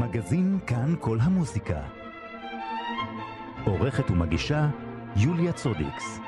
[0.00, 1.82] מגזין כאן כל המוזיקה.
[3.64, 4.68] עורכת ומגישה
[5.16, 6.18] יוליה צודיקס.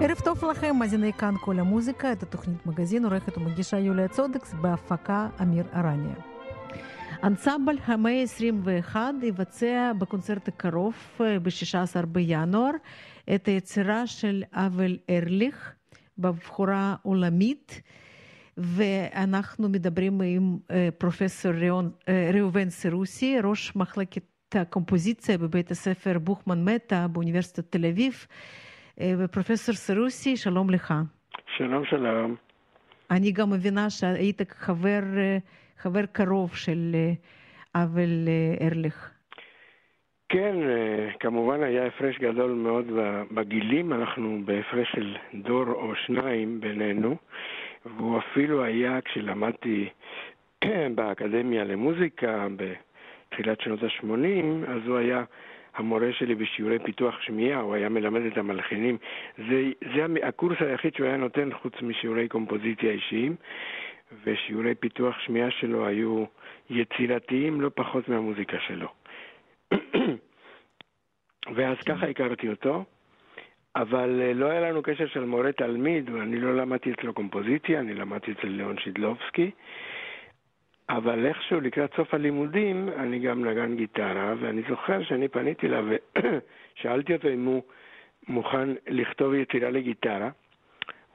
[0.00, 5.28] ערב טוב לכם, מאזיני כאן כל המוזיקה, את התוכנית מגזין, עורכת ומגישה יוליה צודקס, בהפקה
[5.42, 6.14] אמיר ארניה.
[7.22, 12.70] אנסמבל המאה ה-21 יבצע בקונצרט הקרוב, ב-16 בינואר,
[13.34, 15.72] את היצירה של אבל ארליך,
[16.18, 17.82] בבחורה עולמית,
[18.58, 20.56] ואנחנו מדברים עם
[20.98, 21.52] פרופסור
[22.34, 24.22] ראובן סרוסי, ראש מחלקת
[24.54, 28.26] הקומפוזיציה בבית הספר בוכמן מטה באוניברסיטת תל אביב.
[29.18, 30.94] ופרופסור סרוסי, שלום לך.
[31.56, 32.34] שלום, שלום.
[33.10, 35.00] אני גם מבינה שהיית חבר,
[35.78, 36.96] חבר קרוב של
[37.74, 38.28] אבל
[38.60, 39.10] ארליך.
[40.28, 40.56] כן,
[41.20, 42.86] כמובן היה הפרש גדול מאוד
[43.30, 47.16] בגילים, אנחנו בהפרש של דור או שניים בינינו,
[47.96, 49.88] והוא אפילו היה, כשלמדתי
[50.94, 55.24] באקדמיה למוזיקה בתחילת שנות ה-80, אז הוא היה
[55.74, 58.98] המורה שלי בשיעורי פיתוח שמיעה, הוא היה מלמד את המלחינים.
[59.36, 59.62] זה,
[59.94, 63.36] זה הקורס היחיד שהוא היה נותן חוץ משיעורי קומפוזיציה אישיים,
[64.24, 66.24] ושיעורי פיתוח שמיעה שלו היו
[66.70, 68.88] יצירתיים לא פחות מהמוזיקה שלו.
[71.54, 72.84] ואז ככה הכרתי אותו,
[73.76, 78.32] אבל לא היה לנו קשר של מורה תלמיד, ואני לא למדתי אצלו קומפוזיציה, אני למדתי
[78.32, 79.50] אצל ליאון שידלובסקי.
[80.90, 85.84] אבל איכשהו לקראת סוף הלימודים אני גם נגן גיטרה, ואני זוכר שאני פניתי אליו
[86.74, 87.62] ושאלתי אותו אם הוא
[88.28, 90.30] מוכן לכתוב יצירה לגיטרה,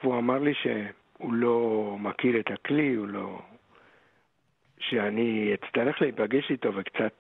[0.04, 3.40] והוא אמר לי שהוא לא מכיר את הכלי, הוא לא...
[4.80, 7.14] שאני אצטרך להיפגש איתו וקצת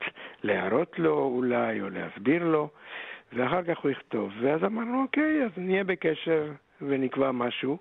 [0.44, 2.70] להראות לו אולי, או להסביר לו,
[3.36, 4.32] ואחר כך הוא יכתוב.
[4.42, 7.78] ואז אמרנו, אוקיי, אז נהיה בקשר ונקבע משהו.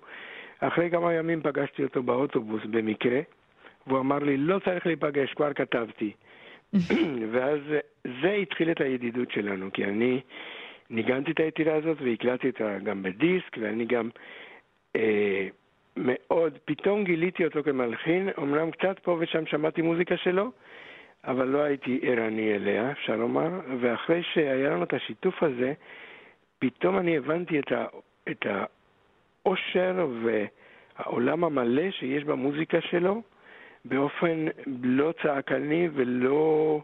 [0.59, 3.19] אחרי כמה ימים פגשתי אותו באוטובוס במקרה.
[3.87, 6.11] והוא אמר לי, לא צריך להיפגש, כבר כתבתי.
[7.31, 7.59] ואז
[8.21, 10.21] זה התחיל את הידידות שלנו, כי אני
[10.89, 14.09] ניגנתי את היצירה הזאת והקלטתי אותה גם בדיסק, ואני גם
[14.95, 15.47] אה,
[15.97, 20.51] מאוד, פתאום גיליתי אותו כמלחין, אמנם קצת פה ושם שמעתי מוזיקה שלו,
[21.27, 25.73] אבל לא הייתי ערני אליה, אפשר לומר, ואחרי שהיה לנו את השיתוף הזה,
[26.59, 27.85] פתאום אני הבנתי את, ה,
[28.31, 28.45] את
[29.45, 33.21] האושר והעולם המלא שיש במוזיקה שלו,
[33.85, 34.45] באופן
[34.83, 36.81] לא צעקני ולא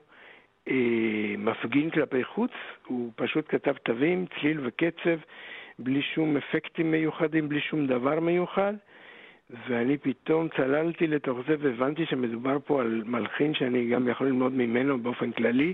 [0.67, 2.51] אה, מפגין כלפי חוץ,
[2.87, 5.19] הוא פשוט כתב תווים, צליל וקצב,
[5.79, 8.73] בלי שום אפקטים מיוחדים, בלי שום דבר מיוחד,
[9.67, 14.99] ואני פתאום צללתי לתוך זה והבנתי שמדובר פה על מלחין שאני גם יכול ללמוד ממנו
[14.99, 15.73] באופן כללי,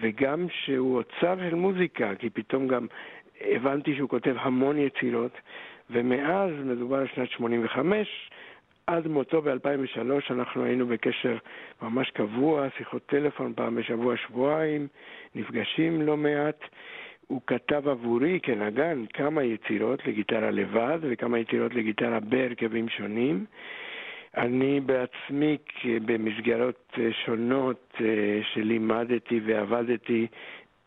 [0.00, 2.86] וגם שהוא אוצר של מוזיקה, כי פתאום גם
[3.40, 5.32] הבנתי שהוא כותב המון יצירות,
[5.90, 8.30] ומאז, מדובר על שנת 85,
[8.86, 10.00] עד מותו ב-2003
[10.30, 11.36] אנחנו היינו בקשר
[11.82, 14.86] ממש קבוע, שיחות טלפון פעם בשבוע, שבועיים,
[15.34, 16.60] נפגשים לא מעט.
[17.30, 23.44] הוא כתב עבורי כנגן כמה יצירות לגיטרה לבד וכמה יצירות לגיטרה בהרכבים שונים.
[24.36, 30.26] אני בעצמי במסגרות שונות אה, שלימדתי ועבדתי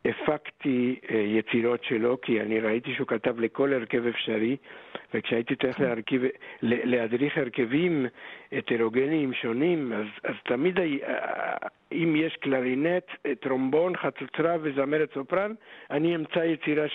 [0.05, 4.57] הפקתי uh, יצירות שלו, כי אני ראיתי שהוא כתב לכל הרכב אפשרי,
[5.13, 5.83] וכשהייתי צריך כן.
[5.83, 6.21] להרכיב,
[6.61, 8.05] להדריך הרכבים
[8.51, 10.81] הטרוגניים שונים, אז, אז תמיד, uh,
[11.91, 13.03] אם יש קלרינט,
[13.39, 15.53] טרומבון, חצוצרה וזמרת סופרן,
[15.91, 16.85] אני אמצא יצירה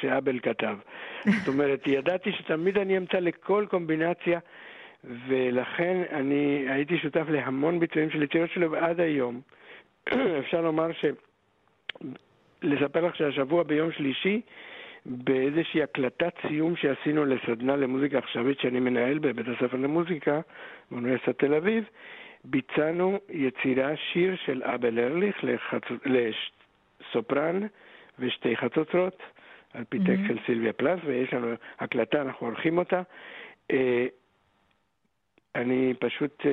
[0.00, 0.76] שאבל כתב.
[1.24, 4.38] זאת אומרת, ידעתי שתמיד אני אמצא לכל קומבינציה,
[5.04, 9.40] ולכן אני הייתי שותף להמון ביצועים של יצירות שלו, ועד היום
[10.40, 11.04] אפשר לומר ש...
[12.62, 14.40] לספר לך שהשבוע ביום שלישי,
[15.06, 20.40] באיזושהי הקלטת סיום שעשינו לסדנה למוזיקה עכשווית שאני מנהל בבית הספר למוזיקה
[20.90, 21.84] באוניברסיטת תל אביב,
[22.44, 25.82] ביצענו יצירה, שיר של אבל ארליך לחצ...
[26.04, 27.60] לסופרן
[28.18, 29.22] ושתי חצוצרות,
[29.74, 30.28] על פי טקסט mm-hmm.
[30.28, 31.48] של סילביה פלס, ויש לנו
[31.78, 33.02] הקלטה, אנחנו עורכים אותה.
[35.58, 36.46] אה, אני פשוט uh,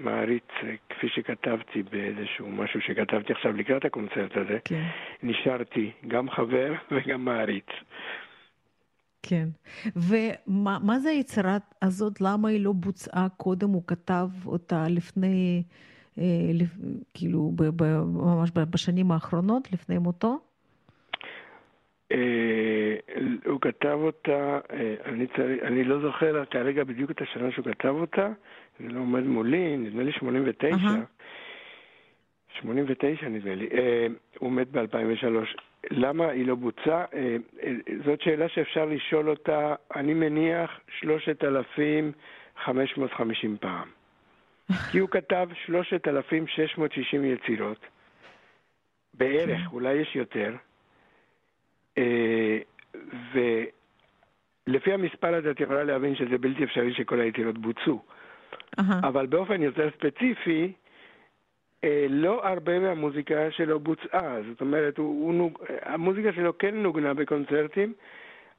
[0.00, 4.86] מעריץ, uh, כפי שכתבתי באיזשהו משהו שכתבתי עכשיו לקראת הקונצרט הזה, כן.
[5.22, 7.66] נשארתי גם חבר וגם מעריץ.
[9.22, 9.48] כן.
[9.96, 12.20] ומה זה היצירה הזאת?
[12.20, 13.70] למה היא לא בוצעה קודם?
[13.70, 15.62] הוא כתב אותה לפני,
[16.18, 16.24] אה,
[16.54, 16.68] לפ,
[17.14, 20.38] כאילו, ב, ב, ממש בשנים האחרונות, לפני מותו?
[22.12, 22.96] אה,
[23.44, 27.88] הוא כתב אותה, אה, אני, צריך, אני לא זוכר כרגע בדיוק את השנה שהוא כתב
[27.88, 28.28] אותה,
[28.80, 30.68] זה לא עומד מולי, נדמה לי 89.
[30.68, 31.16] Uh-huh.
[32.60, 33.68] 89 נדמה לי.
[33.72, 34.06] אה,
[34.38, 35.60] הוא מת ב-2003.
[35.90, 37.04] למה היא לא בוצעה?
[38.04, 42.12] זאת שאלה שאפשר לשאול אותה, אני מניח, שלושת אלפים
[42.64, 43.88] 550 פעם.
[44.92, 47.86] כי הוא כתב 3,660 יצירות,
[49.14, 49.66] בערך, כן.
[49.72, 50.54] אולי יש יותר,
[53.32, 58.02] ולפי המספר הזה את יכולה להבין שזה בלתי אפשרי שכל היצירות בוצעו.
[58.80, 58.82] Uh-huh.
[59.02, 60.72] אבל באופן יותר ספציפי,
[61.84, 64.36] אה, לא הרבה מהמוזיקה שלו בוצעה.
[64.50, 65.50] זאת אומרת, הוא, הוא.
[65.82, 67.92] המוזיקה שלו כן נוגנה בקונצרטים,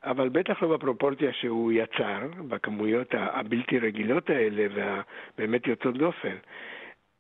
[0.03, 6.35] אבל בטח לא בפרופורציה שהוא יצר, בכמויות הבלתי רגילות האלה והבאמת יוצאות דופן.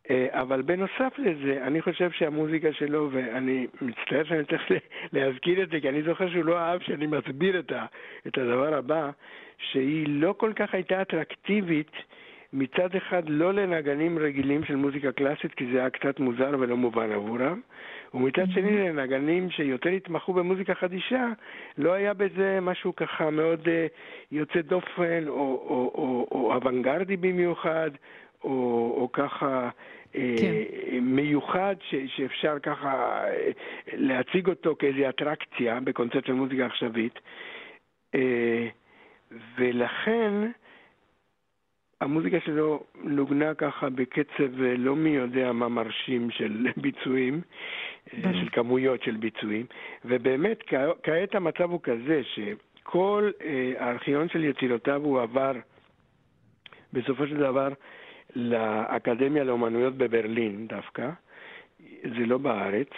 [0.09, 4.63] אה, אבל בנוסף לזה, אני חושב שהמוזיקה שלו, ואני מצטער שאני צריך
[5.13, 7.85] להזכיר את זה, כי אני זוכר שהוא לא אהב שאני מסביר את, ה,
[8.27, 9.09] את הדבר הבא,
[9.57, 11.91] שהיא לא כל כך הייתה אטרקטיבית
[12.53, 17.11] מצד אחד לא לנגנים רגילים של מוזיקה קלאסית, כי זה היה קצת מוזר ולא מובן
[17.11, 17.61] עבורם,
[18.13, 18.53] ומצד mm-hmm.
[18.53, 21.27] שני לנגנים שיותר התמחו במוזיקה חדישה,
[21.77, 23.69] לא היה בזה משהו ככה מאוד uh,
[24.31, 27.91] יוצא דופן, או, או, או, או אוונגרדי במיוחד,
[28.43, 28.49] או,
[28.97, 29.69] או ככה...
[30.15, 30.99] אה, כן.
[31.01, 33.51] מיוחד ש, שאפשר ככה אה,
[33.93, 37.19] להציג אותו כאיזו אטרקציה בקונצרט של מוזיקה עכשווית.
[39.57, 40.51] ולכן
[42.01, 47.41] המוזיקה שלו נוגנה ככה בקצב אה, לא מי יודע מה מרשים של ביצועים,
[48.13, 49.65] אה, של כמויות של ביצועים,
[50.05, 50.63] ובאמת
[51.03, 55.51] כעת המצב הוא כזה שכל אה, הארכיון של יצירותיו הוא עבר
[56.93, 57.69] בסופו של דבר
[58.35, 61.09] לאקדמיה לאומנויות בברלין דווקא,
[62.03, 62.89] זה לא בארץ,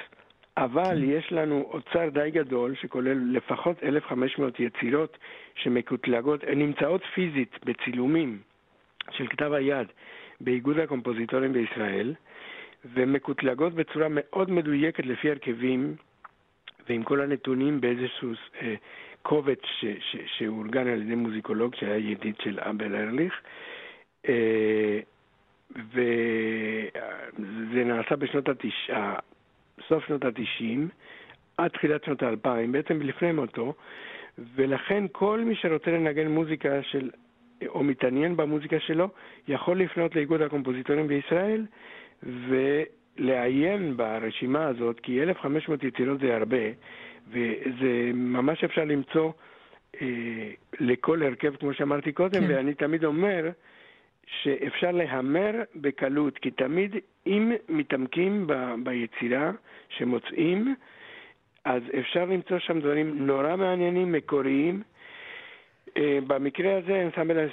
[0.58, 1.04] אבל כן.
[1.04, 5.18] יש לנו אוצר די גדול שכולל לפחות 1,500 יצירות
[5.56, 8.40] שמקוטלגות, נמצאות פיזית בצילומים
[9.12, 9.88] של כתב היד
[10.42, 12.14] באיגוד הקומפוזיטורים בישראל,
[12.86, 15.96] ומקוטלגות בצורה מאוד מדויקת לפי הרכבים
[16.90, 18.32] ועם כל הנתונים באיזשהו
[18.62, 18.76] אה,
[19.22, 23.34] קובץ ש, ש, שאורגן על ידי מוזיקולוג שהיה ידיד של אבל ארליך.
[24.30, 25.00] אה,
[25.76, 29.16] וזה נעשה בשנות התשעה,
[29.88, 30.90] סוף שנות התשעים,
[31.58, 33.74] עד תחילת שנות האלפיים, בעצם לפני מותו,
[34.56, 37.10] ולכן כל מי שרוצה לנגן מוזיקה של
[37.68, 39.10] או מתעניין במוזיקה שלו,
[39.48, 41.66] יכול לפנות לאיגוד הקומפוזיטורים בישראל
[42.24, 46.58] ולעיין ברשימה הזאת, כי 1,500 יצירות זה הרבה,
[47.28, 49.32] וזה ממש אפשר למצוא
[50.02, 50.08] אה,
[50.80, 52.50] לכל הרכב, כמו שאמרתי קודם, כן.
[52.50, 53.50] ואני תמיד אומר
[54.30, 56.96] שאפשר להמר בקלות, כי תמיד
[57.28, 58.54] אם מתעמקים ב,
[58.84, 59.52] ביצירה
[59.90, 60.76] שמוצאים,
[61.66, 64.84] אז אפשר למצוא שם דברים נורא מעניינים, מקוריים,
[65.98, 67.48] אה, במקרה הזה, אנסמבל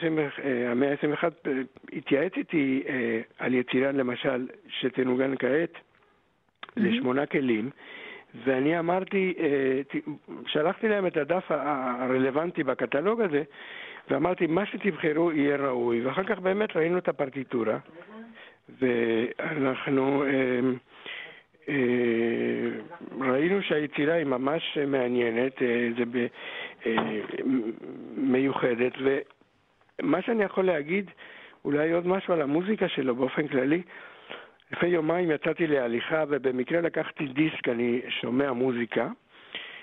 [0.67, 1.53] המאה ה-21 אה,
[1.93, 5.73] התייעץ איתי אה, על יצירה, למשל, שתנוגן כעת
[6.77, 7.71] לשמונה כלים,
[8.45, 9.35] ואני אמרתי,
[10.47, 13.43] שלחתי להם את הדף הרלוונטי בקטלוג הזה,
[14.11, 17.79] ואמרתי, מה שתבחרו יהיה ראוי, ואחר כך באמת ראינו את הפרטיטורה,
[18.81, 20.25] ואנחנו...
[23.21, 25.53] ראינו שהיצירה היא ממש מעניינת,
[25.97, 26.27] זה
[26.87, 26.97] אה,
[28.17, 28.93] מיוחדת,
[30.03, 31.11] ומה שאני יכול להגיד,
[31.65, 33.83] אולי עוד משהו על המוזיקה שלו באופן כללי.
[34.73, 39.09] לפני יומיים יצאתי להליכה ובמקרה לקחתי דיסק, אני שומע מוזיקה,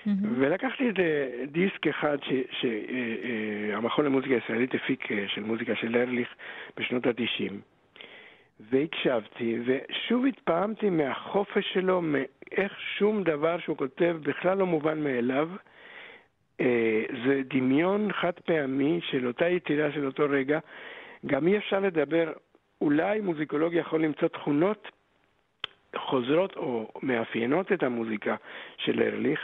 [0.06, 0.26] mm-hmm.
[0.38, 2.18] ולקחתי איזה דיסק אחד
[2.60, 6.28] שהמכון אה, אה, למוזיקה ישראלית הפיק של מוזיקה של ארליך
[6.76, 7.60] בשנות התשעים.
[8.60, 15.48] והקשבתי, ושוב התפעמתי מהחופש שלו, מאיך שום דבר שהוא כותב בכלל לא מובן מאליו.
[16.60, 20.58] אה, זה דמיון חד פעמי של אותה יצירה של אותו רגע.
[21.26, 22.32] גם אי אפשר לדבר,
[22.80, 24.88] אולי מוזיקולוג יכול למצוא תכונות
[25.96, 28.36] חוזרות או מאפיינות את המוזיקה
[28.76, 29.40] של ארליך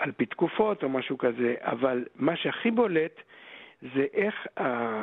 [0.00, 3.20] על פי תקופות או משהו כזה, אבל מה שהכי בולט
[3.94, 4.46] זה איך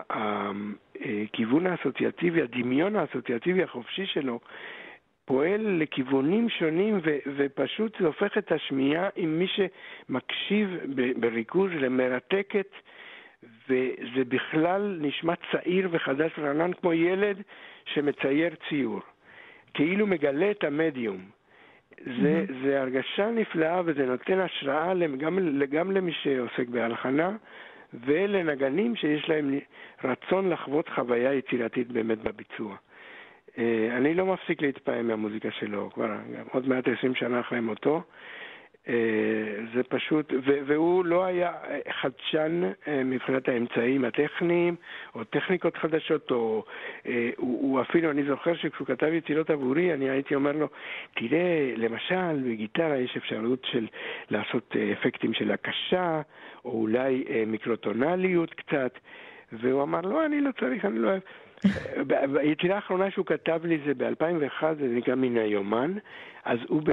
[0.09, 4.39] הכיוון האסוציאטיבי, הדמיון האסוציאטיבי החופשי שלו
[5.25, 12.71] פועל לכיוונים שונים ו- ופשוט זה הופך את השמיעה עם מי שמקשיב ב- בריכוז למרתקת
[13.43, 17.41] וזה בכלל נשמע צעיר וחדש ורענן כמו ילד
[17.85, 19.01] שמצייר ציור,
[19.73, 21.36] כאילו מגלה את המדיום.
[22.05, 22.53] זה, mm-hmm.
[22.63, 25.39] זה הרגשה נפלאה וזה נותן השראה גם,
[25.69, 27.35] גם למי שעוסק בהלחנה
[27.93, 29.59] ולנגנים שיש להם
[30.03, 32.75] רצון לחוות חוויה יצירתית באמת בביצוע.
[33.57, 36.15] אה, אני לא מפסיק להתפעם מהמוזיקה שלו, כבר
[36.51, 38.03] עוד מעט עשרים שנה אחרי מותו.
[38.89, 38.93] אה,
[39.73, 41.51] זה פשוט, והוא לא היה
[42.01, 44.75] חדשן אה, מבחינת האמצעים הטכניים,
[45.15, 46.63] או טכניקות חדשות, או
[47.37, 50.67] הוא, הוא אפילו, אני זוכר שכשהוא כתב יצירות עבורי, אני הייתי אומר לו,
[51.15, 53.87] תראה, למשל, בגיטרה יש אפשרות של
[54.29, 56.21] לעשות אפקטים של הקשה,
[56.65, 58.99] או אולי מיקרוטונליות קצת.
[59.51, 61.21] והוא אמר, לא, אני לא צריך, אני לא אוהב.
[62.37, 65.93] היצירה האחרונה שהוא כתב לי זה ב-2001, זה נקרא מן היומן,
[66.45, 66.91] אז הוא ב...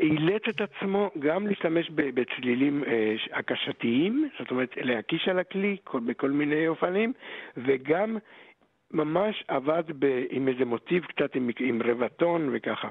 [0.00, 6.30] אילץ את עצמו גם להשתמש בצלילים אה, הקשתיים, זאת אומרת להקיש על הכלי כל, בכל
[6.30, 7.12] מיני אופנים,
[7.56, 8.16] וגם
[8.90, 12.88] ממש עבד ב, עם איזה מוטיב קצת עם, עם רבע טון וככה,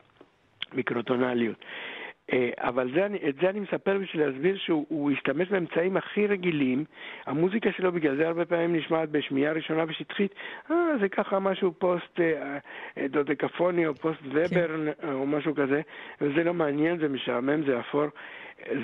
[0.73, 1.65] מיקרוטונליות.
[2.33, 6.83] אה, אבל זה, את זה אני מספר בשביל להסביר שהוא השתמש באמצעים הכי רגילים.
[7.25, 10.35] המוזיקה שלו בגלל זה הרבה פעמים נשמעת בשמיעה ראשונה שטחית.
[10.71, 12.57] אה, זה ככה משהו פוסט אה,
[12.97, 15.13] אה דודקאפוני או פוסט וברן כן.
[15.13, 15.81] או משהו כזה.
[16.21, 18.05] וזה לא מעניין, זה משעמם, זה אפור.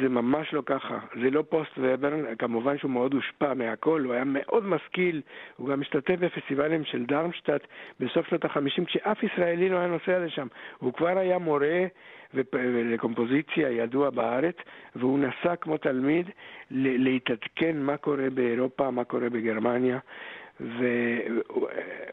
[0.01, 0.99] זה ממש לא ככה.
[1.21, 5.21] זה לא פוסט וברן, כמובן שהוא מאוד הושפע מהכל, הוא היה מאוד משכיל.
[5.55, 7.67] הוא גם השתתף בפסטיבלים של דרמשטט
[7.99, 10.47] בסוף שנות החמישים, כשאף ישראלי לא היה נוסע לשם.
[10.77, 11.85] הוא כבר היה מורה.
[12.33, 14.55] ולקומפוזיציה ידוע בארץ,
[14.95, 16.29] והוא נסע כמו תלמיד
[16.71, 19.99] להתעדכן מה קורה באירופה, מה קורה בגרמניה.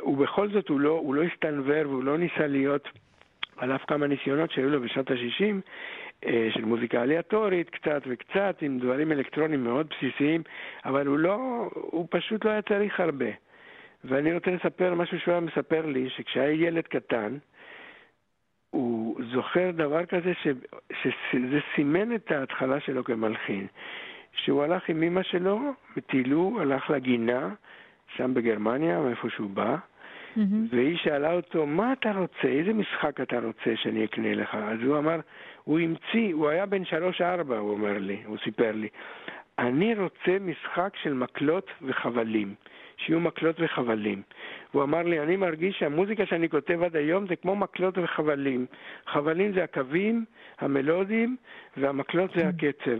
[0.06, 2.88] ובכל זאת הוא לא, הוא לא הסתנוור והוא לא ניסה להיות,
[3.56, 5.50] על אף כמה ניסיונות שהיו לו בשנות ה-60, אה,
[6.24, 10.42] של מוזיקה עליאטורית, קצת וקצת, עם דברים אלקטרונים מאוד בסיסיים,
[10.84, 13.30] אבל הוא לא, הוא פשוט לא היה צריך הרבה.
[14.04, 17.38] ואני רוצה לספר משהו שהוא היה מספר לי, שכשהיה ילד קטן,
[18.70, 20.48] הוא זוכר דבר כזה ש,
[21.02, 23.66] שזה סימן את ההתחלה שלו כמלחין.
[24.32, 25.60] שהוא הלך עם אמא שלו,
[25.96, 27.54] וטיילו, הלך לגינה,
[28.16, 29.76] שם בגרמניה, מאיפה שהוא בא,
[30.36, 30.40] mm-hmm.
[30.70, 32.48] והיא שאלה אותו, מה אתה רוצה?
[32.48, 34.54] איזה משחק אתה רוצה שאני אקנה לך?
[34.54, 35.20] אז הוא אמר,
[35.66, 38.88] הוא המציא, הוא היה בן שלוש-ארבע, הוא אומר לי, הוא סיפר לי.
[39.58, 42.54] אני רוצה משחק של מקלות וחבלים.
[42.96, 44.22] שיהיו מקלות וחבלים.
[44.72, 48.66] הוא אמר לי, אני מרגיש שהמוזיקה שאני כותב עד היום זה כמו מקלות וחבלים.
[49.06, 50.24] חבלים זה הקווים,
[50.58, 51.36] המלודיים,
[51.76, 52.98] והמקלות זה הקצב.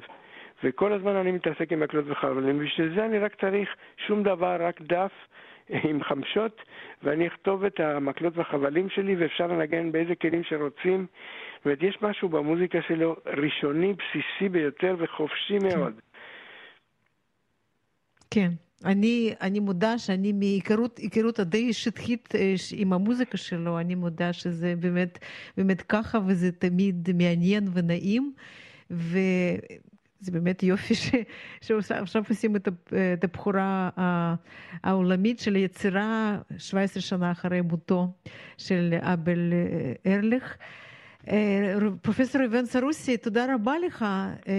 [0.64, 4.80] וכל הזמן אני מתעסק עם מקלות וחבלים, בשביל זה אני רק צריך שום דבר, רק
[4.80, 5.12] דף
[5.88, 6.62] עם חמשות,
[7.02, 11.06] ואני אכתוב את המקלות והחבלים שלי, ואפשר לנגן באיזה כלים שרוצים.
[11.56, 15.78] זאת אומרת, יש משהו במוזיקה שלו ראשוני, בסיסי ביותר וחופשי כן.
[15.78, 15.92] מאוד.
[18.30, 18.50] כן.
[18.84, 22.34] אני, אני מודה שאני מהיכרות הדי שטחית
[22.76, 25.18] עם המוזיקה שלו, אני מודה שזה באמת,
[25.56, 28.32] באמת ככה וזה תמיד מעניין ונעים.
[28.90, 31.10] וזה באמת יופי ש,
[31.60, 32.68] שעכשיו עושים את,
[33.14, 33.90] את הבחורה
[34.82, 38.12] העולמית של היצירה 17 שנה אחרי מותו
[38.58, 39.52] של אבל
[40.06, 40.56] ארליך.
[42.02, 44.04] פרופסור איבן סרוסי, תודה רבה לך.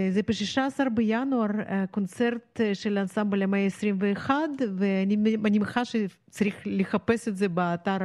[0.09, 1.47] זה ב-16 בינואר
[1.91, 4.31] קונצרט של אנסמבל המאה ה-21,
[4.77, 7.97] ואני מניחה שצריך לחפש את זה באתר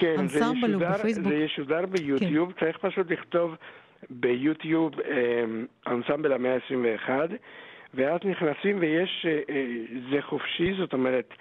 [0.00, 1.32] האנסמבל או בפייסבוק.
[1.32, 2.52] זה ישודר ביוטיוב.
[2.60, 3.54] צריך פשוט לכתוב
[4.10, 4.92] ביוטיוב
[5.86, 7.10] אנסמבל המאה ה-21,
[7.94, 9.26] ואז נכנסים ויש,
[10.10, 11.34] זה חופשי, זאת אומרת,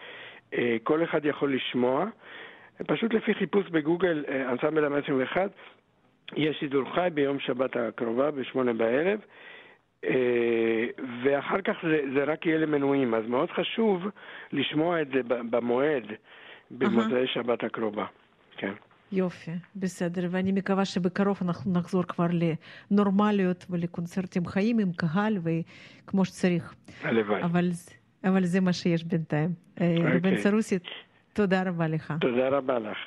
[0.83, 2.05] כל אחד יכול לשמוע.
[2.87, 5.37] פשוט לפי חיפוש בגוגל, אנסמבל המאה ה-21,
[6.35, 9.19] יש שידור חי ביום שבת הקרובה בשמונה בערב,
[10.05, 10.85] אה,
[11.23, 14.01] ואחר כך זה, זה רק יהיה למנויים, אז מאוד חשוב
[14.51, 16.03] לשמוע את זה במועד,
[16.71, 18.05] במוצאי שבת הקרובה.
[18.57, 18.73] כן.
[19.11, 22.27] יופי, בסדר, ואני מקווה שבקרוב אנחנו נחזור כבר
[22.91, 26.75] לנורמליות ולקונצרטים חיים עם קהל וכמו שצריך.
[27.03, 27.43] הלוואי.
[27.43, 27.69] אבל,
[28.23, 29.49] אבל זה מה שיש בינתיים.
[29.49, 29.81] Okay.
[29.81, 30.19] אה, אוקיי.
[30.19, 30.79] בן סרוסי,
[31.33, 32.13] תודה רבה לך.
[32.21, 32.97] תודה רבה לך.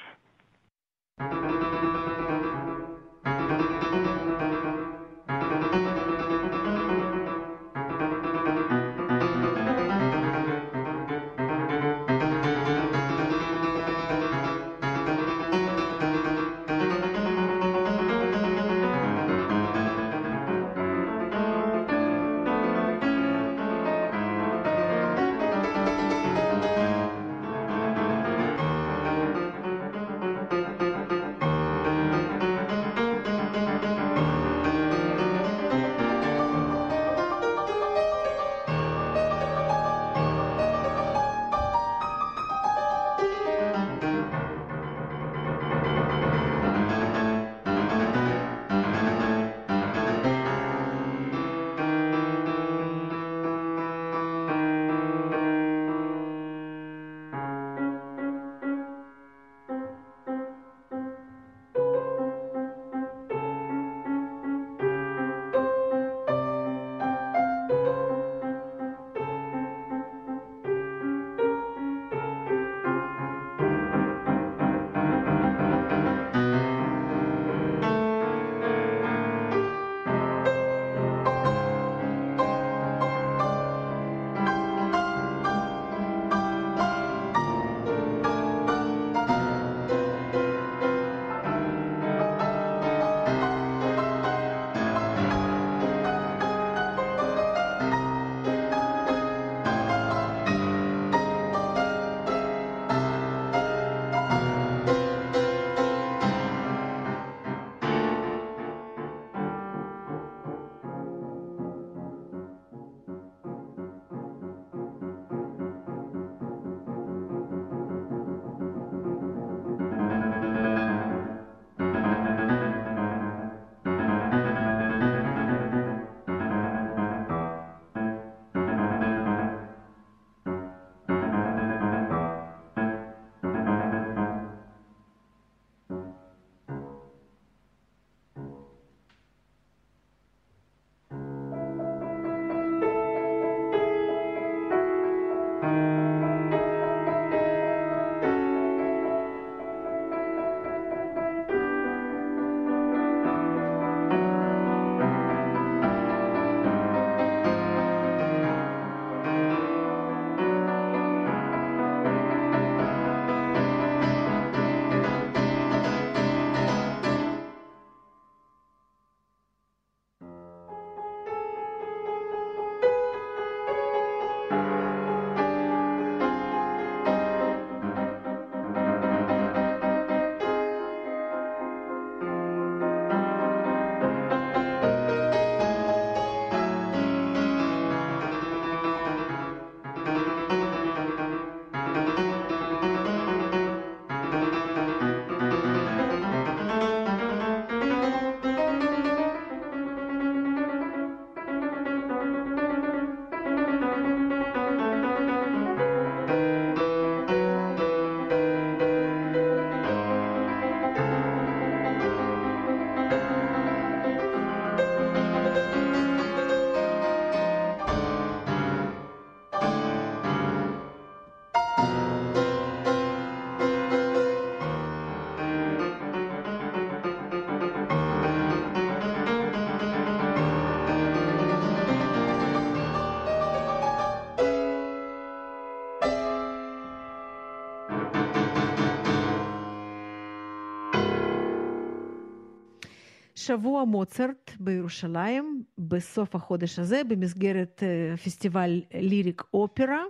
[243.41, 247.83] שבוע מוצרט בירושלים בסוף החודש הזה במסגרת
[248.25, 250.03] פסטיבל ליריק אופרה,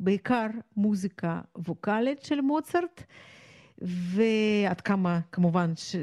[0.00, 3.04] בעיקר מוזיקה ווקאלית של מוצרט.
[3.78, 5.96] ועד כמה כמובן ש,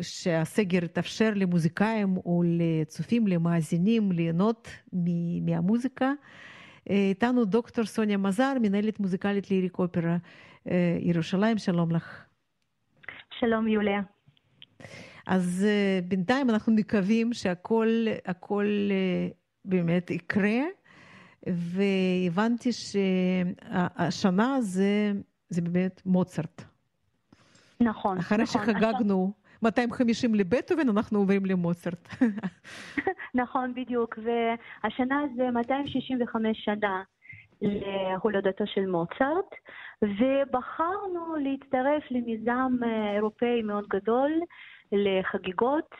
[0.00, 4.68] שהסגר יתאפשר למוזיקאים או לצופים, למאזינים, ליהנות
[5.42, 6.12] מהמוזיקה.
[6.90, 10.16] איתנו דוקטור סוניה מזר, מנהלת מוזיקלית ליריק אופרה
[11.00, 12.24] ירושלים, שלום לך.
[13.40, 14.00] שלום יוליה.
[15.26, 15.66] אז
[16.08, 18.66] בינתיים אנחנו מקווים שהכל הכל
[19.64, 20.60] באמת יקרה,
[21.46, 25.12] והבנתי שהשנה זה,
[25.48, 26.62] זה באמת מוצרט.
[27.80, 28.18] נכון.
[28.18, 28.62] אחרי נכון.
[28.64, 32.08] שחגגנו 250 לבטהובן, אנחנו עוברים למוצרט.
[33.34, 34.18] נכון, בדיוק.
[34.18, 37.02] והשנה זה 265 שנה
[37.62, 39.50] להולדתו של מוצרט,
[40.02, 42.72] ובחרנו להצטרף למיזם
[43.14, 44.30] אירופאי מאוד גדול
[44.92, 45.94] לחגיגות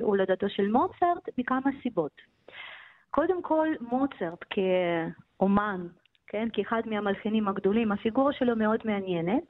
[0.00, 2.12] הולדתו של מוצרט מכמה סיבות.
[3.10, 5.86] קודם כל, מוצרט כאומן
[6.30, 6.48] כן?
[6.52, 9.44] כאחד מהמלחינים הגדולים, הפיגורה שלו מאוד מעניינת,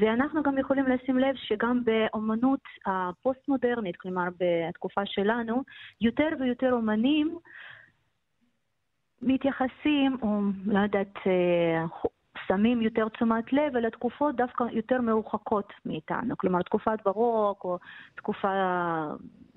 [0.00, 5.62] ואנחנו גם יכולים לשים לב שגם באמנות הפוסט-מודרנית, כלומר בתקופה שלנו,
[6.00, 7.38] יותר ויותר אומנים
[9.22, 11.18] מתייחסים, או לא יודעת,
[12.48, 17.78] שמים יותר תשומת לב אל התקופות דווקא יותר מרוחקות מאיתנו, כלומר תקופת ברוק או
[18.14, 18.48] תקופה,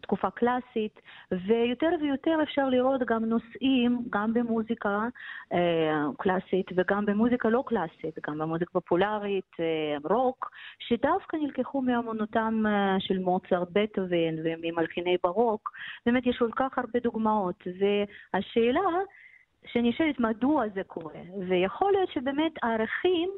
[0.01, 5.07] תקופה קלאסית, ויותר ויותר אפשר לראות גם נושאים, גם במוזיקה
[5.53, 12.95] אה, קלאסית וגם במוזיקה לא קלאסית, גם במוזיקה פופולרית, אה, רוק, שדווקא נלקחו מאמנותם אה,
[12.99, 15.71] של מוצרט, בטהובן וממלחיני ברוק,
[16.05, 18.81] באמת יש כל כך הרבה דוגמאות, והשאלה
[19.65, 23.29] שנשאלת מדוע זה קורה, ויכול להיות שבאמת הערכים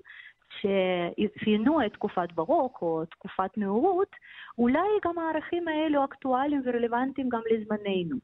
[0.60, 4.16] שאפיינו את תקופת ברוק או תקופת נאורות,
[4.58, 8.18] אולי גם הערכים האלו אקטואליים ורלוונטיים גם לזמננו.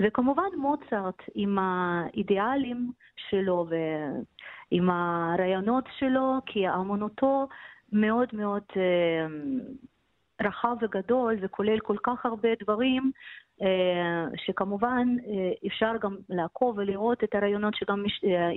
[0.00, 7.48] וכמובן מוצרט עם האידיאלים שלו ועם הרעיונות שלו, כי אמנותו
[7.92, 8.62] מאוד מאוד
[10.42, 13.12] רחב וגדול וכולל כל כך הרבה דברים
[14.36, 15.08] שכמובן
[15.66, 18.04] אפשר גם לעקוב ולראות את הרעיונות שגם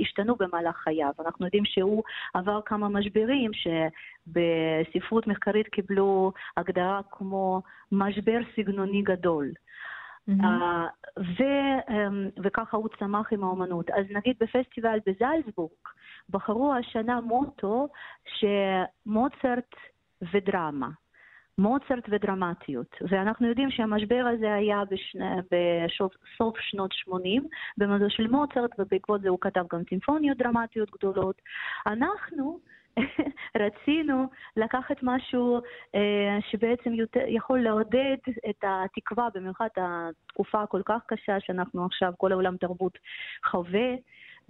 [0.01, 1.11] השתנו במהלך חייו.
[1.25, 7.61] אנחנו יודעים שהוא עבר כמה משברים שבספרות מחקרית קיבלו הגדרה כמו
[7.91, 9.51] משבר סגנוני גדול.
[10.29, 10.43] Mm-hmm.
[11.17, 11.43] ו,
[12.43, 13.89] וככה הוא צמח עם האומנות.
[13.89, 15.71] אז נגיד בפסטיבל בזלצבורג
[16.29, 17.87] בחרו השנה מוטו
[18.25, 19.75] שמוצרט
[20.33, 20.89] ודרמה.
[21.57, 22.95] מוצרט ודרמטיות.
[23.09, 29.37] ואנחנו יודעים שהמשבר הזה היה בשני, בסוף שנות 80 במדע של מוצרט, ובעקבות זה הוא
[29.41, 31.41] כתב גם סימפוניות דרמטיות גדולות.
[31.87, 32.59] אנחנו
[33.63, 34.25] רצינו
[34.57, 35.59] לקחת משהו
[35.95, 38.17] אה, שבעצם יותר, יכול לעודד
[38.49, 42.97] את התקווה, במיוחד התקופה הכל כך קשה שאנחנו עכשיו, כל העולם תרבות
[43.45, 43.95] חווה.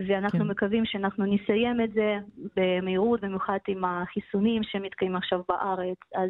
[0.07, 0.47] ואנחנו כן.
[0.47, 2.17] מקווים שאנחנו נסיים את זה
[2.55, 5.97] במהירות, במיוחד עם החיסונים שמתקיימים עכשיו בארץ.
[6.15, 6.29] אז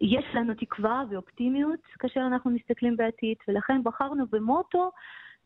[0.00, 4.90] יש לנו תקווה ואופטימיות כאשר אנחנו מסתכלים בעתיד, ולכן בחרנו במוטו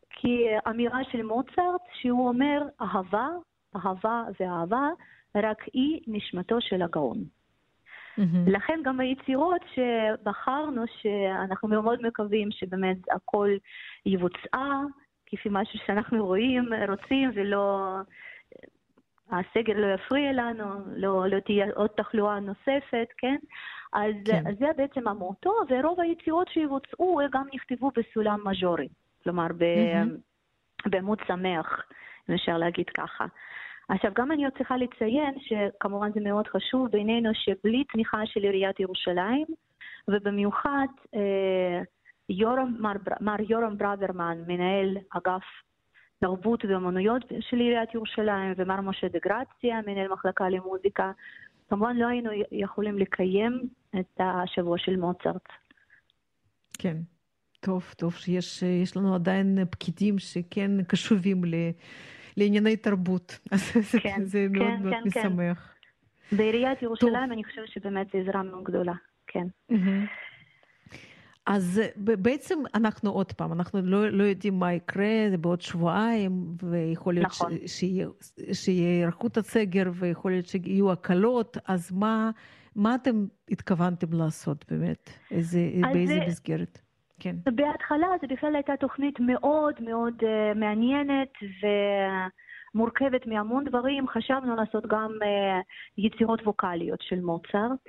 [0.09, 3.27] כאמירה של מוצרט, שהוא אומר אהבה,
[3.75, 4.89] אהבה ואהבה,
[5.35, 7.17] רק היא נשמתו של הגאון.
[8.19, 8.49] Mm-hmm.
[8.49, 13.49] לכן גם היצירות שבחרנו, שאנחנו מאוד מקווים שבאמת הכל
[14.05, 14.81] יבוצע,
[15.31, 17.95] כפי משהו שאנחנו רואים, רוצים, ולא...
[19.31, 20.65] הסגר לא יפריע לנו,
[20.95, 23.35] לא, לא תהיה עוד תחלואה נוספת, כן?
[23.93, 24.43] אז, כן.
[24.59, 28.87] זה בעצם המוטו, ורוב היצירות שיבוצעו גם נכתבו בסולם מז'ורי,
[29.23, 30.89] כלומר mm-hmm.
[30.89, 31.81] בעמוד שמח,
[32.29, 33.25] אם אפשר להגיד ככה.
[33.89, 38.79] עכשיו, גם אני עוד צריכה לציין, שכמובן זה מאוד חשוב בעינינו, שבלי תמיכה של עיריית
[38.79, 39.45] ירושלים,
[40.07, 41.81] ובמיוחד אה,
[42.31, 42.91] יורם, מר,
[43.21, 45.43] מר יורם ברוורמן, מנהל אגף
[46.19, 51.11] תרבות ואמנויות של עיריית ירושלים, ומר משה דה גרציה, מנהל מחלקה למוזיקה,
[51.69, 53.61] כמובן לא היינו יכולים לקיים
[53.99, 55.47] את השבוע של מוצרט.
[56.79, 56.97] כן,
[57.59, 61.55] טוב, טוב שיש לנו עדיין פקידים שכן קשובים ל,
[62.37, 65.73] לענייני תרבות, אז כן, זה כן, מאוד כן, מאוד כן, משמח.
[66.29, 66.37] כן.
[66.37, 67.31] בעיריית ירושלים טוב.
[67.31, 68.93] אני חושבת שבאמת זו עזרה מאוד גדולה,
[69.27, 69.47] כן.
[69.71, 70.30] Mm-hmm.
[71.45, 76.31] אז בעצם אנחנו עוד פעם, אנחנו לא, לא יודעים מה יקרה, בעוד שבועיים,
[76.63, 77.51] ויכול להיות נכון.
[78.53, 82.31] שיהיה היערכות הסגר, ויכול להיות שיהיו הקלות, אז מה,
[82.75, 85.09] מה אתם התכוונתם לעשות באמת?
[85.31, 85.59] איזה,
[85.93, 86.25] באיזה זה...
[86.27, 86.79] מסגרת?
[87.19, 87.35] כן.
[87.45, 91.67] בהתחלה זו בכלל הייתה תוכנית מאוד מאוד uh, מעניינת, ו...
[92.75, 95.63] מורכבת מהמון דברים, חשבנו לעשות גם uh,
[95.97, 97.79] יצירות ווקאליות של מוצרט,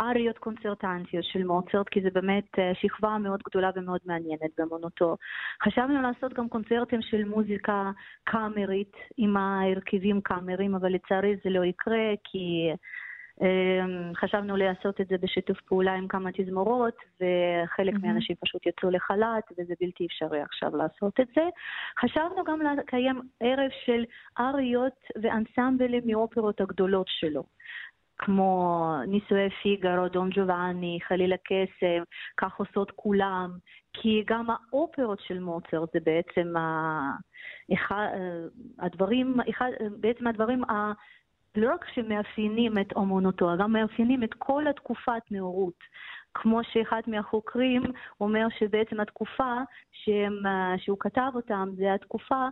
[0.00, 5.16] אריות קונצרטנטיות של מוצרט, כי זה באמת uh, שכבה מאוד גדולה ומאוד מעניינת באמנותו.
[5.64, 7.90] חשבנו לעשות גם קונצרטים של מוזיקה
[8.24, 12.70] קאמרית, עם ההרכבים קאמרים, אבל לצערי זה לא יקרה, כי...
[13.40, 17.98] אמ, חשבנו לעשות את זה בשיתוף פעולה עם כמה תזמורות, וחלק mm-hmm.
[18.02, 21.42] מהאנשים פשוט יצאו לחל"ת, וזה בלתי אפשרי עכשיו לעשות את זה.
[22.00, 24.04] חשבנו גם לקיים ערב של
[24.38, 27.44] אריות ואנסמבלים מאופרות הגדולות שלו.
[28.18, 32.02] כמו נישואי פיגארו, דון ג'ובאני, חליל הקסם,
[32.36, 33.50] כך עושות כולם,
[33.92, 37.00] כי גם האופרות של מוצרט זה בעצם ה...
[37.72, 38.08] אחד,
[38.78, 39.70] הדברים, אחד,
[40.00, 40.62] בעצם הדברים
[41.56, 45.78] לא רק שמאפיינים את אומנותו, גם מאפיינים את כל התקופת נאורות.
[46.34, 47.82] כמו שאחד מהחוקרים
[48.20, 49.54] אומר שבעצם התקופה
[49.92, 50.42] שהם,
[50.76, 52.48] שהוא כתב אותם זה התקופה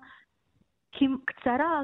[1.25, 1.83] קצרה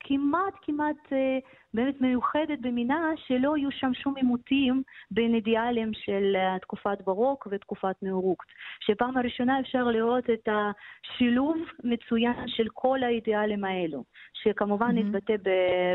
[0.00, 1.38] כמעט כמעט אה,
[1.74, 8.02] באמת מיוחדת במינה שלא יהיו שם שום עימותים בין אידיאלים של אה, תקופת ברוק ותקופת
[8.02, 8.38] נאורות.
[8.80, 15.00] שפעם הראשונה אפשר לראות את השילוב מצוין של כל האידיאלים האלו, שכמובן mm-hmm.
[15.00, 15.34] נתבטא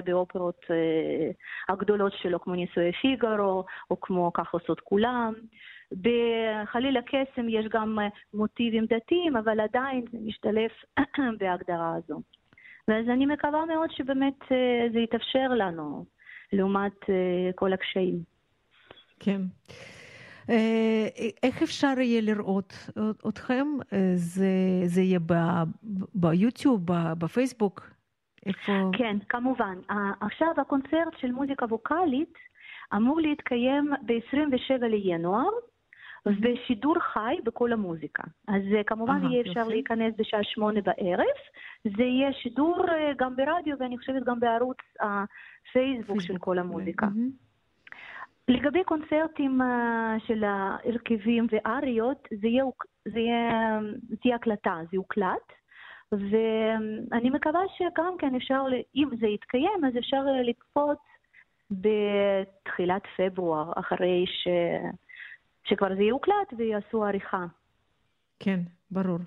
[0.06, 1.32] באופרות אה,
[1.74, 5.34] הגדולות שלו, כמו נישואי פיגארו, או כמו כך עושות כולם.
[5.92, 7.98] בחליל הקסם יש גם
[8.34, 10.70] מוטיבים דתיים, אבל עדיין זה משתלב
[11.40, 12.22] בהגדרה הזו.
[12.88, 16.06] ואז אני מקווה מאוד שבאמת אה, זה יתאפשר לנו,
[16.54, 18.24] לעומת אה, כל הקשיים.
[19.20, 19.42] כן.
[20.50, 21.08] אה,
[21.44, 22.74] איך אפשר יהיה לראות
[23.28, 23.68] אתכם?
[24.16, 24.48] זה,
[24.86, 25.20] זה יהיה
[26.16, 26.82] ביוטיוב,
[27.18, 27.90] בפייסבוק?
[28.46, 28.72] איפה?
[28.94, 29.78] כן, כמובן.
[30.22, 32.34] עכשיו הקונצרט של מוזיקה ווקאלית
[32.96, 35.50] אמור להתקיים ב-27 לינואר,
[36.28, 38.24] ושידור חי בכל המוזיקה.
[38.48, 41.38] אז כמובן יהיה אפשר להיכנס בשעה שמונה בערב,
[41.98, 47.08] זה יהיה שידור אה, גם ברדיו ואני חושבת גם בערוץ הפייסבוק של כל המוזיקה.
[48.48, 52.64] לגבי קונצרטים אה, של ההרכבים ואריות, זה יהיה,
[53.06, 55.54] זה יהיה, זה תהיה הקלטה, זה יוקלט,
[56.12, 58.64] ואני מקווה שגם כן אפשר,
[58.96, 61.00] אם זה יתקיים, אז אפשר לקפוץ
[61.72, 64.48] בתחילת פברואר, אחרי ש...
[65.66, 67.46] שכבר זה יוקלט ויעשו עריכה.
[68.40, 68.60] כן,
[68.92, 69.20] ברור.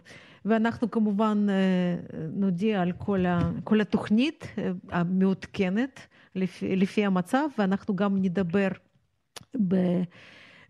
[0.45, 1.97] ואנחנו כמובן אה,
[2.33, 8.69] נודיע על כל, ה, כל התוכנית אה, המעודכנת לפי, לפי המצב, ואנחנו גם נדבר
[9.69, 9.75] ב,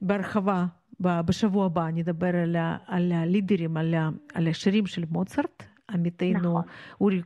[0.03, 0.67] בהרחבה
[1.01, 5.63] בשבוע הבא, נדבר על, ה, על הלידרים, על, ה, על השירים של מוצרט.
[5.91, 6.63] עמיתנו נכון.
[7.01, 7.23] אורי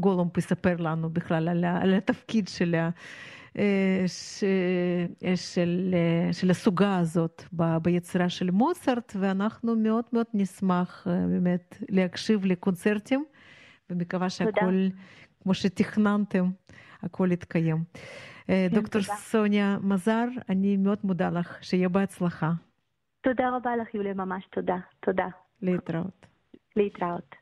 [0.00, 2.74] גולום יספר לנו בכלל על, על התפקיד של
[4.06, 4.44] ש...
[5.34, 5.94] של,
[6.32, 7.76] של הסוגה הזאת ב...
[7.76, 13.24] ביצירה של מוצרט, ואנחנו מאוד מאוד נשמח אה, באמת להקשיב לקונצרטים,
[13.90, 14.86] ומקווה שהכל,
[15.42, 16.50] כמו שתכננתם,
[17.02, 17.84] הכל יתקיים.
[18.50, 19.14] אה, כן, דוקטור תודה.
[19.14, 22.52] סוניה מזר, אני מאוד מודה לך, שיהיה בהצלחה.
[23.20, 24.76] תודה רבה לך, יוליה, ממש תודה.
[25.00, 25.26] תודה.
[25.62, 26.26] להתראות.
[26.76, 27.41] להתראות.